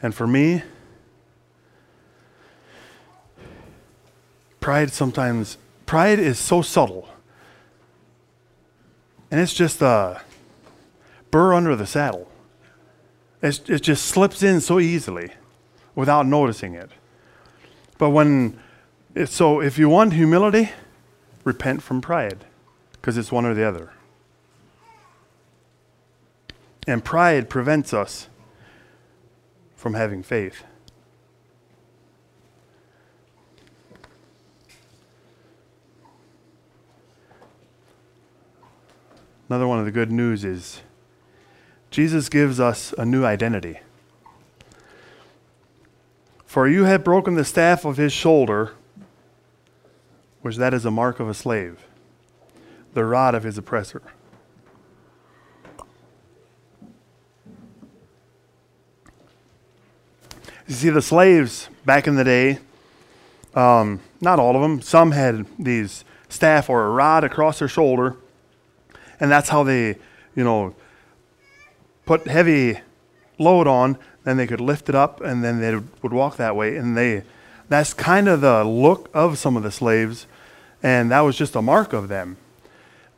And 0.06 0.14
for 0.14 0.28
me, 0.28 0.62
pride 4.60 4.92
sometimes, 4.92 5.58
pride 5.88 6.20
is 6.20 6.38
so 6.38 6.62
subtle. 6.62 7.10
And 9.32 9.40
it's 9.42 9.56
just 9.56 9.82
a 9.82 10.22
burr 11.32 11.56
under 11.56 11.76
the 11.76 11.88
saddle. 11.88 12.30
It's, 13.42 13.68
it 13.68 13.82
just 13.82 14.06
slips 14.06 14.44
in 14.44 14.62
so 14.62 14.80
easily 14.80 15.32
without 15.96 16.28
noticing 16.28 16.76
it. 16.76 16.92
But 17.98 18.12
when, 18.12 18.60
so 19.26 19.60
if 19.60 19.80
you 19.80 19.90
want 19.90 20.14
humility, 20.14 20.70
repent 21.44 21.82
from 21.82 22.00
pride, 22.00 22.46
because 22.92 23.18
it's 23.18 23.32
one 23.32 23.44
or 23.44 23.56
the 23.56 23.68
other. 23.68 23.92
And 26.86 27.04
pride 27.04 27.50
prevents 27.50 27.92
us 27.92 28.28
from 29.86 29.94
having 29.94 30.24
faith. 30.24 30.64
Another 39.48 39.68
one 39.68 39.78
of 39.78 39.86
the 39.86 39.92
good 39.92 40.12
news 40.12 40.44
is 40.44 40.82
Jesus 41.92 42.30
gives 42.30 42.60
us 42.60 42.96
a 42.98 43.06
new 43.06 43.24
identity. 43.26 43.80
For 46.48 46.68
you 46.68 46.86
have 46.86 47.04
broken 47.04 47.36
the 47.36 47.46
staff 47.46 47.86
of 47.86 47.98
his 47.98 48.12
shoulder, 48.12 48.72
which 50.42 50.56
that 50.56 50.74
is 50.74 50.86
a 50.86 50.90
mark 50.90 51.20
of 51.20 51.30
a 51.30 51.36
slave, 51.36 51.86
the 52.96 53.06
rod 53.06 53.36
of 53.36 53.44
his 53.44 53.56
oppressor. 53.56 54.02
You 60.76 60.80
see, 60.80 60.90
the 60.90 61.02
slaves 61.02 61.70
back 61.86 62.06
in 62.06 62.16
the 62.18 62.26
day, 62.26 62.60
um, 63.54 64.02
not 64.20 64.40
all 64.40 64.58
of 64.58 64.62
them, 64.62 64.82
some 64.82 65.12
had 65.12 65.46
these 65.58 66.04
staff 66.28 66.70
or 66.70 66.86
a 66.86 66.90
rod 66.90 67.24
across 67.24 67.60
their 67.60 67.70
shoulder, 67.70 68.18
and 69.22 69.32
that's 69.32 69.48
how 69.48 69.64
they, 69.64 69.96
you 70.36 70.44
know, 70.44 70.76
put 72.06 72.28
heavy 72.28 72.82
load 73.40 73.68
on. 73.68 73.98
Then 74.26 74.36
they 74.36 74.46
could 74.46 74.60
lift 74.60 74.90
it 74.90 74.96
up, 74.96 75.22
and 75.22 75.42
then 75.42 75.62
they 75.62 75.76
would 76.02 76.12
walk 76.12 76.36
that 76.36 76.58
way. 76.58 76.76
And 76.76 76.98
they, 76.98 77.24
that's 77.70 77.94
kind 77.94 78.28
of 78.28 78.42
the 78.42 78.66
look 78.66 79.10
of 79.14 79.38
some 79.38 79.56
of 79.56 79.64
the 79.64 79.72
slaves, 79.72 80.28
and 80.84 81.10
that 81.12 81.22
was 81.22 81.38
just 81.38 81.56
a 81.56 81.62
mark 81.62 81.94
of 81.94 82.10
them. 82.10 82.36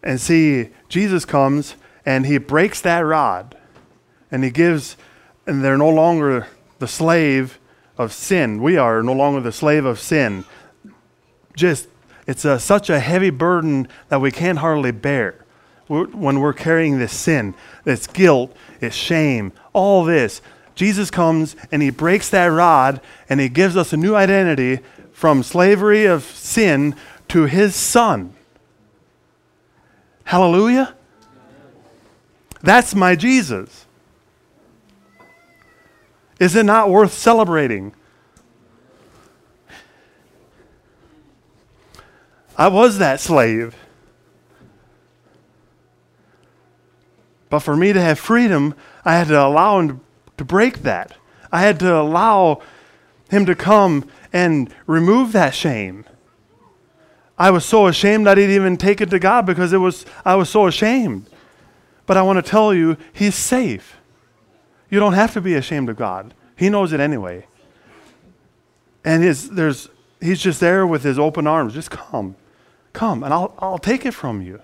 And 0.03 0.21
see, 0.21 0.69
Jesus 0.89 1.25
comes 1.25 1.73
and 2.05 2.27
he 2.27 2.37
breaks 2.37 2.81
that 2.81 2.99
rod, 2.99 3.57
and 4.29 4.43
he 4.43 4.51
gives, 4.51 4.95
and 5.47 5.63
they're 5.63 5.75
no 5.75 5.89
longer 5.89 6.45
the 6.79 6.87
slave 6.87 7.59
of 7.97 8.13
sin. 8.13 8.61
We 8.61 8.77
are 8.77 9.01
no 9.01 9.13
longer 9.13 9.41
the 9.41 9.51
slave 9.51 9.85
of 9.85 9.99
sin. 9.99 10.45
Just, 11.55 11.87
it's 12.27 12.45
a, 12.45 12.59
such 12.59 12.89
a 12.89 12.99
heavy 12.99 13.31
burden 13.31 13.87
that 14.09 14.21
we 14.21 14.31
can't 14.31 14.59
hardly 14.59 14.91
bear 14.91 15.45
when 15.87 16.39
we're 16.39 16.53
carrying 16.53 16.99
this 16.99 17.13
sin, 17.13 17.55
this 17.83 18.07
guilt, 18.07 18.55
it's 18.81 18.95
shame, 18.95 19.53
all 19.73 20.03
this. 20.03 20.41
Jesus 20.75 21.09
comes 21.09 21.55
and 21.71 21.81
he 21.81 21.89
breaks 21.89 22.29
that 22.29 22.47
rod 22.47 23.01
and 23.29 23.39
he 23.39 23.49
gives 23.49 23.75
us 23.75 23.93
a 23.93 23.97
new 23.97 24.13
identity 24.13 24.79
from 25.11 25.41
slavery 25.41 26.05
of 26.05 26.23
sin 26.23 26.95
to 27.29 27.45
his 27.45 27.75
son. 27.75 28.35
Hallelujah. 30.25 30.93
That's 32.61 32.93
my 32.93 33.15
Jesus. 33.15 33.86
Is 36.39 36.55
it 36.55 36.65
not 36.65 36.89
worth 36.89 37.13
celebrating? 37.13 37.93
I 42.57 42.67
was 42.67 42.97
that 42.97 43.19
slave. 43.19 43.75
But 47.49 47.59
for 47.59 47.77
me 47.77 47.93
to 47.93 48.01
have 48.01 48.19
freedom, 48.19 48.75
I 49.05 49.15
had 49.15 49.27
to 49.27 49.39
allow 49.39 49.79
him 49.79 50.01
to 50.37 50.45
break 50.45 50.83
that. 50.83 51.13
I 51.51 51.61
had 51.61 51.79
to 51.79 51.95
allow 51.95 52.61
Him 53.29 53.45
to 53.45 53.55
come 53.55 54.09
and 54.31 54.73
remove 54.85 55.31
that 55.31 55.53
shame. 55.53 56.05
I 57.37 57.51
was 57.51 57.65
so 57.65 57.87
ashamed 57.87 58.27
I 58.27 58.35
didn't 58.35 58.55
even 58.55 58.77
take 58.77 59.01
it 59.01 59.09
to 59.11 59.19
God 59.19 59.45
because 59.45 59.73
it 59.73 59.77
was 59.77 60.05
I 60.25 60.35
was 60.35 60.49
so 60.49 60.67
ashamed. 60.67 61.29
But 62.05 62.17
I 62.17 62.21
want 62.21 62.43
to 62.43 62.49
tell 62.49 62.73
you, 62.73 62.97
He's 63.13 63.35
safe. 63.35 63.97
You 64.89 64.99
don't 64.99 65.13
have 65.13 65.33
to 65.33 65.41
be 65.41 65.55
ashamed 65.55 65.89
of 65.89 65.97
God. 65.97 66.33
He 66.55 66.69
knows 66.69 66.93
it 66.93 66.99
anyway. 66.99 67.45
And 69.03 69.23
his, 69.23 69.49
there's, 69.49 69.89
he's 70.19 70.39
just 70.39 70.59
there 70.59 70.85
with 70.85 71.03
his 71.03 71.19
open 71.19 71.47
arms. 71.47 71.73
Just 71.73 71.91
come. 71.91 72.35
Come, 72.93 73.23
and 73.23 73.33
I'll, 73.33 73.53
I'll 73.59 73.77
take 73.77 74.05
it 74.05 74.13
from 74.13 74.41
you. 74.41 74.61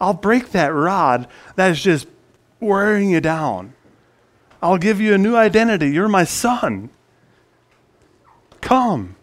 I'll 0.00 0.14
break 0.14 0.52
that 0.52 0.68
rod 0.68 1.26
that 1.56 1.70
is 1.70 1.82
just 1.82 2.06
wearing 2.58 3.10
you 3.10 3.20
down. 3.20 3.74
I'll 4.62 4.78
give 4.78 5.00
you 5.00 5.14
a 5.14 5.18
new 5.18 5.34
identity. 5.34 5.90
You're 5.90 6.08
my 6.08 6.24
son. 6.24 6.90
Come. 8.60 9.16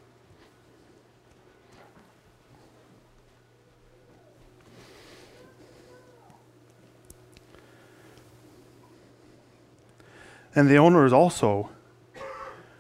And 10.58 10.68
the 10.68 10.78
owners 10.78 11.14
also 11.14 11.70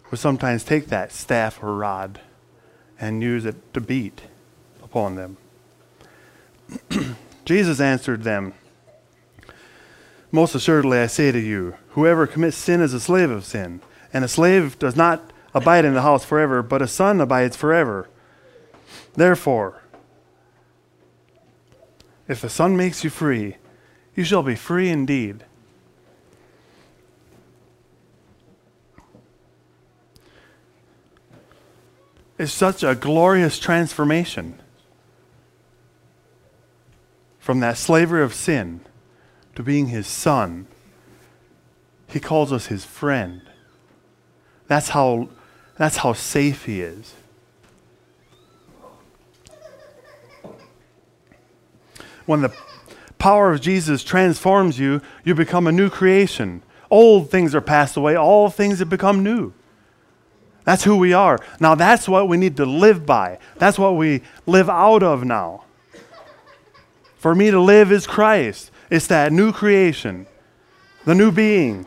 would 0.09 0.19
sometimes 0.19 0.63
take 0.63 0.87
that 0.87 1.11
staff 1.11 1.61
or 1.61 1.75
rod 1.75 2.19
and 2.99 3.21
use 3.21 3.45
it 3.45 3.71
to 3.75 3.79
beat 3.79 4.23
upon 4.81 5.13
them. 5.13 5.37
Jesus 7.45 7.79
answered 7.79 8.23
them, 8.23 8.55
Most 10.31 10.55
assuredly 10.55 10.97
I 10.97 11.05
say 11.05 11.31
to 11.31 11.39
you, 11.39 11.75
whoever 11.89 12.25
commits 12.25 12.57
sin 12.57 12.81
is 12.81 12.95
a 12.95 12.99
slave 12.99 13.29
of 13.29 13.45
sin, 13.45 13.81
and 14.11 14.25
a 14.25 14.27
slave 14.27 14.79
does 14.79 14.95
not 14.95 15.31
abide 15.53 15.85
in 15.85 15.93
the 15.93 16.01
house 16.01 16.25
forever, 16.25 16.63
but 16.63 16.81
a 16.81 16.87
son 16.87 17.21
abides 17.21 17.55
forever. 17.55 18.09
Therefore, 19.13 19.83
if 22.27 22.41
the 22.41 22.49
Son 22.49 22.75
makes 22.75 23.03
you 23.03 23.11
free, 23.11 23.57
you 24.15 24.23
shall 24.23 24.41
be 24.41 24.55
free 24.55 24.89
indeed. 24.89 25.43
Is 32.37 32.53
such 32.53 32.83
a 32.83 32.95
glorious 32.95 33.59
transformation 33.59 34.59
from 37.39 37.59
that 37.61 37.77
slavery 37.77 38.23
of 38.23 38.33
sin 38.33 38.81
to 39.55 39.63
being 39.63 39.87
his 39.87 40.05
son. 40.05 40.67
He 42.07 42.19
calls 42.19 42.53
us 42.53 42.67
his 42.67 42.85
friend. 42.85 43.41
That's 44.67 44.89
how, 44.89 45.29
that's 45.77 45.97
how 45.97 46.13
safe 46.13 46.65
he 46.65 46.81
is. 46.81 47.13
When 52.25 52.41
the 52.41 52.53
power 53.17 53.53
of 53.53 53.61
Jesus 53.61 54.03
transforms 54.03 54.77
you, 54.77 55.01
you 55.23 55.33
become 55.33 55.65
a 55.65 55.71
new 55.71 55.89
creation. 55.89 56.61
Old 56.91 57.31
things 57.31 57.55
are 57.55 57.61
passed 57.61 57.97
away, 57.97 58.15
all 58.15 58.49
things 58.49 58.79
have 58.79 58.89
become 58.89 59.23
new. 59.23 59.53
That's 60.67 60.83
who 60.83 60.97
we 60.97 61.13
are. 61.13 61.39
Now, 61.61 61.75
that's 61.75 62.09
what 62.09 62.27
we 62.27 62.35
need 62.35 62.57
to 62.57 62.65
live 62.65 63.05
by. 63.05 63.39
That's 63.55 63.79
what 63.79 63.95
we 63.95 64.21
live 64.45 64.69
out 64.69 65.01
of 65.01 65.23
now. 65.23 65.63
For 67.15 67.33
me 67.33 67.51
to 67.51 67.61
live 67.61 67.89
is 67.89 68.05
Christ. 68.05 68.69
It's 68.89 69.07
that 69.07 69.31
new 69.31 69.53
creation, 69.53 70.27
the 71.05 71.15
new 71.15 71.31
being. 71.31 71.85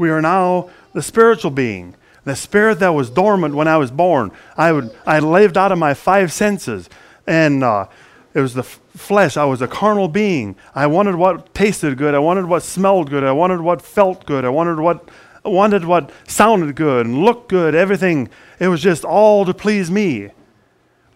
We 0.00 0.10
are 0.10 0.20
now 0.20 0.70
the 0.94 1.02
spiritual 1.02 1.52
being, 1.52 1.94
the 2.24 2.34
spirit 2.34 2.80
that 2.80 2.88
was 2.88 3.08
dormant 3.08 3.54
when 3.54 3.68
I 3.68 3.76
was 3.76 3.92
born. 3.92 4.32
I, 4.56 4.72
would, 4.72 4.90
I 5.06 5.20
lived 5.20 5.56
out 5.56 5.70
of 5.70 5.78
my 5.78 5.94
five 5.94 6.32
senses, 6.32 6.90
and 7.24 7.62
uh, 7.62 7.86
it 8.34 8.40
was 8.40 8.54
the 8.54 8.60
f- 8.60 8.80
flesh. 8.94 9.36
I 9.36 9.44
was 9.44 9.62
a 9.62 9.68
carnal 9.68 10.08
being. 10.08 10.56
I 10.74 10.86
wanted 10.86 11.16
what 11.16 11.54
tasted 11.54 11.96
good. 11.96 12.14
I 12.14 12.18
wanted 12.18 12.46
what 12.46 12.62
smelled 12.62 13.10
good. 13.10 13.24
I 13.24 13.32
wanted 13.32 13.60
what 13.60 13.82
felt 13.82 14.26
good. 14.26 14.44
I 14.44 14.48
wanted 14.48 14.80
what 14.80 15.08
wanted 15.44 15.84
what 15.84 16.10
sounded 16.26 16.74
good 16.74 17.06
and 17.06 17.24
looked 17.24 17.48
good. 17.48 17.74
Everything. 17.74 18.28
It 18.58 18.68
was 18.68 18.82
just 18.82 19.04
all 19.04 19.44
to 19.44 19.54
please 19.54 19.90
me. 19.90 20.30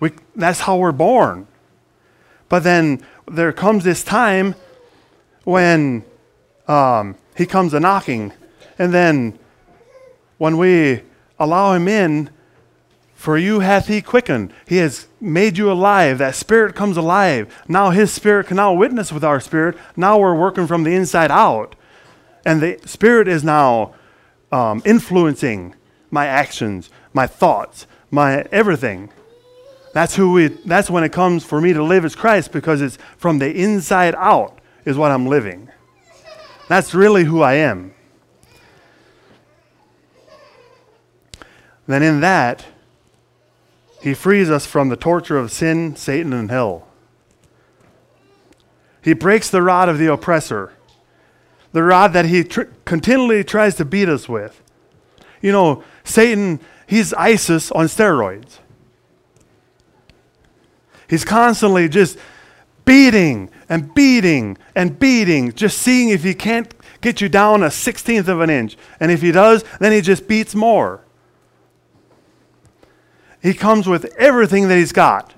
We, 0.01 0.13
that's 0.35 0.61
how 0.61 0.79
we're 0.79 0.93
born. 0.93 1.47
But 2.49 2.65
then 2.65 3.05
there 3.31 3.53
comes 3.53 3.85
this 3.85 4.03
time 4.03 4.55
when 5.45 6.05
um, 6.69 7.17
he 7.37 7.47
comes 7.47 7.75
a 7.75 7.81
knocking, 7.81 8.33
and 8.79 8.93
then 8.93 9.39
when 10.39 10.59
we 10.59 11.03
allow 11.39 11.73
him 11.73 11.89
in, 11.89 12.31
for 13.23 13.39
you 13.39 13.61
hath 13.61 13.87
he 13.87 14.03
quickened. 14.03 14.53
He 14.67 14.79
has 14.79 15.07
made 15.21 15.57
you 15.57 15.71
alive. 15.71 16.19
That 16.19 16.35
spirit 16.35 16.75
comes 16.75 16.97
alive. 16.97 17.63
Now 17.69 17.91
his 17.91 18.13
spirit 18.13 18.49
can 18.49 18.57
now 18.57 18.73
witness 18.73 19.13
with 19.13 19.23
our 19.23 19.39
spirit. 19.39 19.79
Now 19.97 20.19
we're 20.19 20.35
working 20.35 20.67
from 20.67 20.83
the 20.83 20.93
inside 20.93 21.31
out. 21.31 21.77
And 22.45 22.61
the 22.61 22.81
spirit 22.85 23.29
is 23.29 23.45
now 23.45 23.95
um, 24.51 24.83
influencing 24.85 25.77
my 26.11 26.27
actions, 26.27 26.91
my 27.15 27.29
thoughts, 27.29 27.87
my 28.11 28.41
everything. 28.51 29.09
That's 29.93 30.17
who 30.17 30.33
we 30.33 30.49
that's 30.49 30.91
when 30.91 31.05
it 31.05 31.13
comes 31.13 31.45
for 31.45 31.61
me 31.61 31.73
to 31.75 31.85
live 31.85 32.05
as 32.05 32.17
Christ 32.17 32.51
because 32.51 32.83
it's 32.83 32.99
from 33.19 33.39
the 33.39 33.55
inside 33.57 34.17
out 34.17 34.59
is 34.85 34.97
what 34.97 35.13
I'm 35.13 35.29
living. 35.29 35.69
That's 36.67 36.93
really 36.93 37.23
who 37.23 37.41
I 37.41 37.55
am. 37.55 37.95
Then 41.87 42.03
in 42.03 42.19
that 42.19 42.67
he 44.03 44.15
frees 44.15 44.51
us 44.51 44.67
from 44.67 44.89
the 44.89 44.97
torture 44.97 45.39
of 45.39 45.53
sin, 45.53 45.95
Satan, 45.95 46.33
and 46.33 46.51
hell. 46.51 46.89
He 49.01 49.13
breaks 49.13 49.49
the 49.49 49.63
rod 49.63 49.89
of 49.89 49.99
the 49.99 50.13
oppressor, 50.13 50.73
the 51.71 51.85
rod 51.85 52.13
that 52.13 52.25
he 52.25 52.43
tr- 52.43 52.63
continually 52.85 53.45
tries 53.45 53.77
to 53.77 53.85
beat 53.85 54.09
us 54.09 54.29
with. 54.29 54.61
You 55.41 55.53
know, 55.53 55.85
Satan, 56.03 56.59
he's 56.87 57.15
ISIS 57.15 57.71
on 57.71 57.87
steroids. 57.87 58.59
He's 61.09 61.25
constantly 61.25 61.89
just 61.89 62.19
beating 62.85 63.51
and 63.69 63.95
beating 63.95 64.59
and 64.75 64.99
beating, 64.99 65.53
just 65.53 65.79
seeing 65.79 66.09
if 66.09 66.25
he 66.25 66.35
can't 66.35 66.75
get 67.01 67.21
you 67.21 67.29
down 67.29 67.63
a 67.63 67.71
sixteenth 67.71 68.27
of 68.27 68.41
an 68.41 68.51
inch. 68.51 68.77
And 68.99 69.13
if 69.13 69.23
he 69.23 69.31
does, 69.31 69.65
then 69.79 69.93
he 69.93 70.01
just 70.01 70.27
beats 70.27 70.57
more. 70.57 71.02
He 73.43 73.55
comes 73.55 73.87
with 73.89 74.15
everything 74.17 74.69
that 74.69 74.77
he's 74.77 74.93
got 74.93 75.35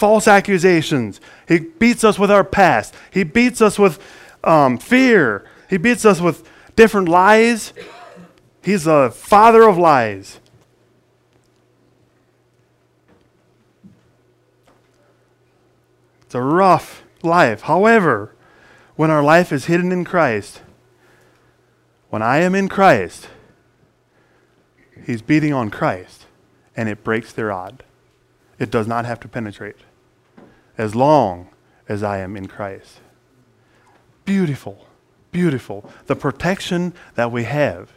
false 0.00 0.26
accusations. 0.26 1.20
He 1.46 1.58
beats 1.58 2.04
us 2.04 2.18
with 2.18 2.30
our 2.30 2.42
past. 2.42 2.94
He 3.10 3.22
beats 3.22 3.60
us 3.60 3.78
with 3.78 4.02
um, 4.42 4.78
fear. 4.78 5.44
He 5.68 5.76
beats 5.76 6.06
us 6.06 6.22
with 6.22 6.48
different 6.74 7.06
lies. 7.06 7.74
He's 8.62 8.86
a 8.86 9.10
father 9.10 9.68
of 9.68 9.76
lies. 9.76 10.40
It's 16.22 16.34
a 16.34 16.40
rough 16.40 17.02
life. 17.22 17.62
However, 17.62 18.34
when 18.96 19.10
our 19.10 19.22
life 19.22 19.52
is 19.52 19.66
hidden 19.66 19.92
in 19.92 20.06
Christ, 20.06 20.62
when 22.08 22.22
I 22.22 22.38
am 22.38 22.54
in 22.54 22.70
Christ, 22.70 23.28
he's 25.06 25.22
beating 25.22 25.52
on 25.52 25.70
Christ, 25.70 26.26
and 26.76 26.88
it 26.88 27.04
breaks 27.04 27.32
the 27.32 27.46
rod. 27.46 27.82
It 28.58 28.70
does 28.70 28.86
not 28.86 29.04
have 29.04 29.20
to 29.20 29.28
penetrate 29.28 29.76
as 30.76 30.94
long 30.94 31.48
as 31.88 32.02
I 32.02 32.18
am 32.18 32.36
in 32.36 32.46
Christ. 32.46 33.00
Beautiful, 34.24 34.86
beautiful. 35.32 35.90
The 36.06 36.16
protection 36.16 36.94
that 37.16 37.32
we 37.32 37.44
have. 37.44 37.92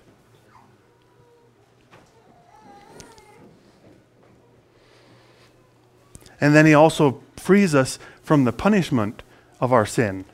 And 6.41 6.53
then 6.53 6.65
he 6.65 6.73
also 6.73 7.21
frees 7.37 7.73
us 7.73 7.99
from 8.21 8.43
the 8.43 8.51
punishment 8.51 9.23
of 9.61 9.71
our 9.71 9.85
sin. 9.85 10.25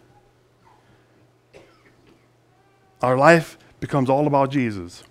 Our 3.01 3.17
life 3.17 3.57
becomes 3.79 4.09
all 4.09 4.25
about 4.25 4.51
Jesus. 4.51 5.03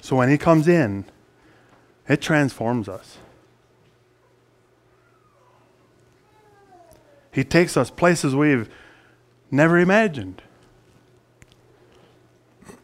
So 0.00 0.16
when 0.16 0.28
He 0.28 0.38
comes 0.38 0.66
in, 0.68 1.04
it 2.08 2.20
transforms 2.20 2.88
us. 2.88 3.18
He 7.32 7.44
takes 7.44 7.76
us 7.76 7.90
places 7.90 8.34
we've 8.34 8.68
never 9.50 9.78
imagined. 9.78 10.42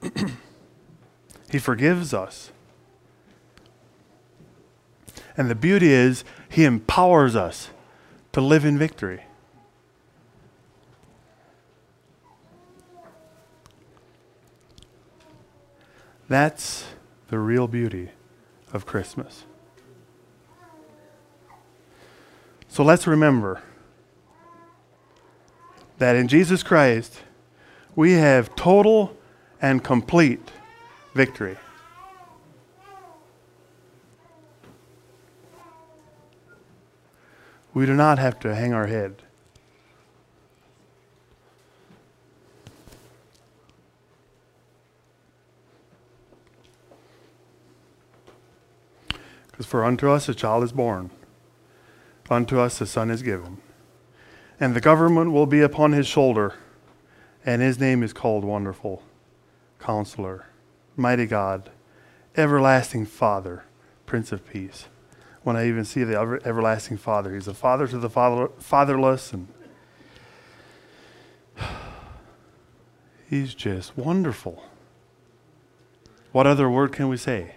he 1.50 1.58
forgives 1.58 2.14
us. 2.14 2.52
And 5.36 5.50
the 5.50 5.54
beauty 5.54 5.90
is, 5.90 6.24
He 6.48 6.64
empowers 6.64 7.34
us 7.34 7.70
to 8.32 8.40
live 8.40 8.64
in 8.64 8.78
victory. 8.78 9.24
That's 16.28 16.84
the 17.28 17.38
real 17.38 17.66
beauty 17.66 18.10
of 18.72 18.86
Christmas. 18.86 19.44
So 22.68 22.84
let's 22.84 23.06
remember 23.06 23.62
that 25.98 26.14
in 26.14 26.28
Jesus 26.28 26.62
Christ, 26.62 27.20
we 27.94 28.12
have 28.12 28.54
total 28.54 29.16
and 29.62 29.82
complete 29.82 30.50
victory. 31.14 31.56
We 37.72 37.86
do 37.86 37.94
not 37.94 38.18
have 38.18 38.38
to 38.40 38.54
hang 38.54 38.72
our 38.72 38.86
head. 38.86 39.22
Because 49.56 49.70
for 49.70 49.86
unto 49.86 50.10
us 50.10 50.28
a 50.28 50.34
child 50.34 50.64
is 50.64 50.72
born, 50.72 51.10
unto 52.28 52.58
us 52.58 52.78
a 52.82 52.86
son 52.86 53.10
is 53.10 53.22
given, 53.22 53.56
and 54.60 54.76
the 54.76 54.82
government 54.82 55.32
will 55.32 55.46
be 55.46 55.62
upon 55.62 55.92
his 55.92 56.06
shoulder, 56.06 56.52
and 57.42 57.62
his 57.62 57.80
name 57.80 58.02
is 58.02 58.12
called 58.12 58.44
Wonderful, 58.44 59.02
Counselor, 59.78 60.44
Mighty 60.94 61.24
God, 61.24 61.70
Everlasting 62.36 63.06
Father, 63.06 63.64
Prince 64.04 64.30
of 64.30 64.46
Peace. 64.46 64.88
When 65.42 65.56
I 65.56 65.66
even 65.68 65.86
see 65.86 66.04
the 66.04 66.20
ever- 66.20 66.46
everlasting 66.46 66.98
Father, 66.98 67.32
he's 67.32 67.48
a 67.48 67.54
father 67.54 67.86
to 67.86 67.96
the 67.96 68.10
father- 68.10 68.50
fatherless, 68.58 69.32
and 69.32 69.48
he's 73.30 73.54
just 73.54 73.96
wonderful. 73.96 74.64
What 76.32 76.46
other 76.46 76.68
word 76.68 76.92
can 76.92 77.08
we 77.08 77.16
say? 77.16 77.55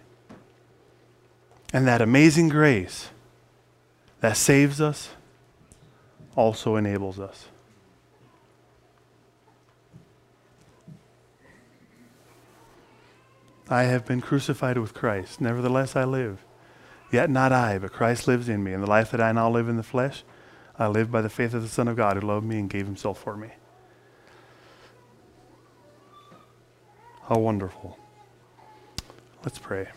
And 1.71 1.87
that 1.87 2.01
amazing 2.01 2.49
grace 2.49 3.09
that 4.21 4.37
saves 4.37 4.81
us 4.81 5.09
also 6.35 6.75
enables 6.75 7.19
us. 7.19 7.47
I 13.69 13.83
have 13.83 14.05
been 14.05 14.19
crucified 14.19 14.79
with 14.79 14.95
Christ. 14.95 15.39
Nevertheless, 15.39 15.95
I 15.95 16.03
live. 16.03 16.43
Yet 17.11 17.29
not 17.29 17.51
I, 17.51 17.77
but 17.77 17.91
Christ 17.91 18.27
lives 18.27 18.49
in 18.49 18.63
me. 18.63 18.73
And 18.73 18.81
the 18.81 18.89
life 18.89 19.11
that 19.11 19.21
I 19.21 19.31
now 19.31 19.49
live 19.49 19.69
in 19.69 19.77
the 19.77 19.83
flesh, 19.83 20.23
I 20.77 20.87
live 20.87 21.11
by 21.11 21.21
the 21.21 21.29
faith 21.29 21.53
of 21.53 21.61
the 21.61 21.67
Son 21.67 21.87
of 21.87 21.95
God 21.95 22.17
who 22.17 22.27
loved 22.27 22.45
me 22.45 22.57
and 22.57 22.69
gave 22.69 22.85
himself 22.85 23.21
for 23.21 23.37
me. 23.37 23.49
How 27.27 27.37
wonderful. 27.37 27.97
Let's 29.43 29.59
pray. 29.59 29.87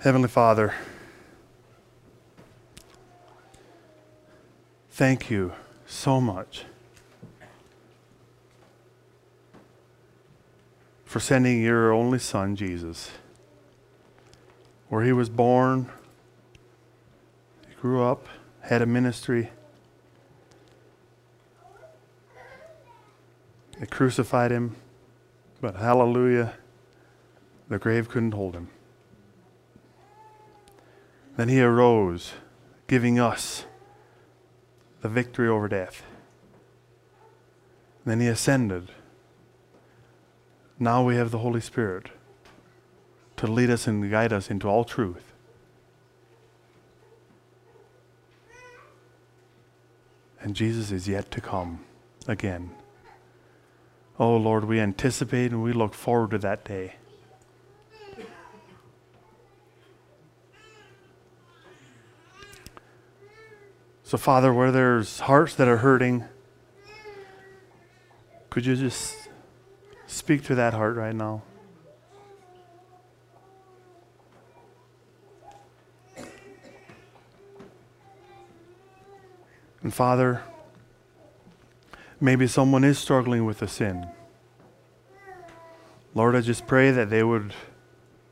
Heavenly 0.00 0.28
Father, 0.28 0.72
thank 4.88 5.28
you 5.28 5.52
so 5.86 6.22
much 6.22 6.64
for 11.04 11.20
sending 11.20 11.62
your 11.62 11.92
only 11.92 12.18
Son, 12.18 12.56
Jesus, 12.56 13.10
where 14.88 15.04
he 15.04 15.12
was 15.12 15.28
born, 15.28 15.90
he 17.68 17.74
grew 17.74 18.02
up, 18.02 18.26
had 18.62 18.80
a 18.80 18.86
ministry. 18.86 19.50
They 23.78 23.84
crucified 23.84 24.50
him, 24.50 24.76
but 25.60 25.76
hallelujah, 25.76 26.54
the 27.68 27.78
grave 27.78 28.08
couldn't 28.08 28.32
hold 28.32 28.54
him. 28.54 28.70
Then 31.36 31.48
he 31.48 31.60
arose, 31.60 32.32
giving 32.86 33.18
us 33.18 33.64
the 35.00 35.08
victory 35.08 35.48
over 35.48 35.68
death. 35.68 36.02
Then 38.04 38.20
he 38.20 38.26
ascended. 38.26 38.90
Now 40.78 41.04
we 41.04 41.16
have 41.16 41.30
the 41.30 41.38
Holy 41.38 41.60
Spirit 41.60 42.10
to 43.36 43.46
lead 43.46 43.70
us 43.70 43.86
and 43.86 44.10
guide 44.10 44.32
us 44.32 44.50
into 44.50 44.68
all 44.68 44.84
truth. 44.84 45.32
And 50.40 50.56
Jesus 50.56 50.90
is 50.90 51.06
yet 51.06 51.30
to 51.32 51.40
come 51.40 51.84
again. 52.26 52.70
Oh 54.18 54.36
Lord, 54.36 54.64
we 54.64 54.80
anticipate 54.80 55.52
and 55.52 55.62
we 55.62 55.72
look 55.72 55.94
forward 55.94 56.30
to 56.32 56.38
that 56.38 56.64
day. 56.64 56.94
So, 64.10 64.18
Father, 64.18 64.52
where 64.52 64.72
there's 64.72 65.20
hearts 65.20 65.54
that 65.54 65.68
are 65.68 65.76
hurting, 65.76 66.24
could 68.50 68.66
you 68.66 68.74
just 68.74 69.14
speak 70.08 70.42
to 70.46 70.56
that 70.56 70.74
heart 70.74 70.96
right 70.96 71.14
now? 71.14 71.42
And, 79.80 79.94
Father, 79.94 80.42
maybe 82.20 82.48
someone 82.48 82.82
is 82.82 82.98
struggling 82.98 83.44
with 83.44 83.62
a 83.62 83.68
sin. 83.68 84.08
Lord, 86.16 86.34
I 86.34 86.40
just 86.40 86.66
pray 86.66 86.90
that 86.90 87.10
they 87.10 87.22
would 87.22 87.54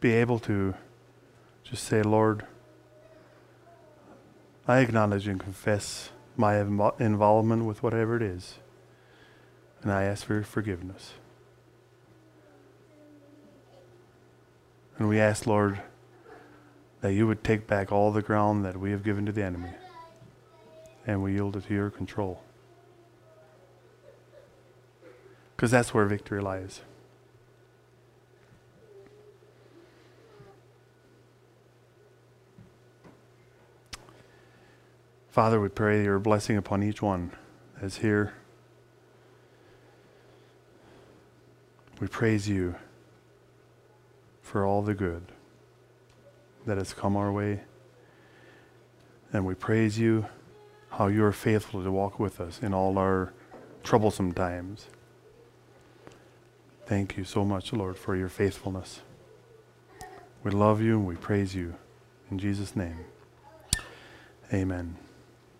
be 0.00 0.10
able 0.10 0.40
to 0.40 0.74
just 1.62 1.84
say, 1.84 2.02
Lord, 2.02 2.44
I 4.68 4.80
acknowledge 4.80 5.26
and 5.26 5.40
confess 5.40 6.10
my 6.36 6.56
invo- 6.56 7.00
involvement 7.00 7.64
with 7.64 7.82
whatever 7.82 8.16
it 8.16 8.22
is, 8.22 8.58
and 9.82 9.90
I 9.90 10.02
ask 10.04 10.26
for 10.26 10.34
your 10.34 10.42
forgiveness. 10.44 11.14
And 14.98 15.08
we 15.08 15.18
ask, 15.18 15.46
Lord, 15.46 15.80
that 17.00 17.14
you 17.14 17.26
would 17.26 17.42
take 17.42 17.66
back 17.66 17.90
all 17.90 18.12
the 18.12 18.20
ground 18.20 18.62
that 18.66 18.76
we 18.76 18.90
have 18.90 19.02
given 19.02 19.24
to 19.24 19.32
the 19.32 19.42
enemy, 19.42 19.70
and 21.06 21.22
we 21.22 21.32
yield 21.32 21.56
it 21.56 21.66
to 21.68 21.74
your 21.74 21.88
control. 21.88 22.42
Because 25.56 25.70
that's 25.70 25.94
where 25.94 26.04
victory 26.04 26.42
lies. 26.42 26.82
Father, 35.38 35.60
we 35.60 35.68
pray 35.68 36.02
your 36.02 36.18
blessing 36.18 36.56
upon 36.56 36.82
each 36.82 37.00
one 37.00 37.30
that's 37.80 37.98
here. 37.98 38.34
We 42.00 42.08
praise 42.08 42.48
you 42.48 42.74
for 44.42 44.66
all 44.66 44.82
the 44.82 44.94
good 44.94 45.22
that 46.66 46.76
has 46.76 46.92
come 46.92 47.16
our 47.16 47.30
way. 47.30 47.60
And 49.32 49.46
we 49.46 49.54
praise 49.54 49.96
you 49.96 50.26
how 50.90 51.06
you 51.06 51.22
are 51.22 51.30
faithful 51.30 51.84
to 51.84 51.92
walk 51.92 52.18
with 52.18 52.40
us 52.40 52.58
in 52.60 52.74
all 52.74 52.98
our 52.98 53.32
troublesome 53.84 54.32
times. 54.32 54.88
Thank 56.84 57.16
you 57.16 57.22
so 57.22 57.44
much, 57.44 57.72
Lord, 57.72 57.96
for 57.96 58.16
your 58.16 58.28
faithfulness. 58.28 59.02
We 60.42 60.50
love 60.50 60.82
you 60.82 60.98
and 60.98 61.06
we 61.06 61.14
praise 61.14 61.54
you. 61.54 61.76
In 62.28 62.40
Jesus' 62.40 62.74
name, 62.74 63.04
amen. 64.52 64.96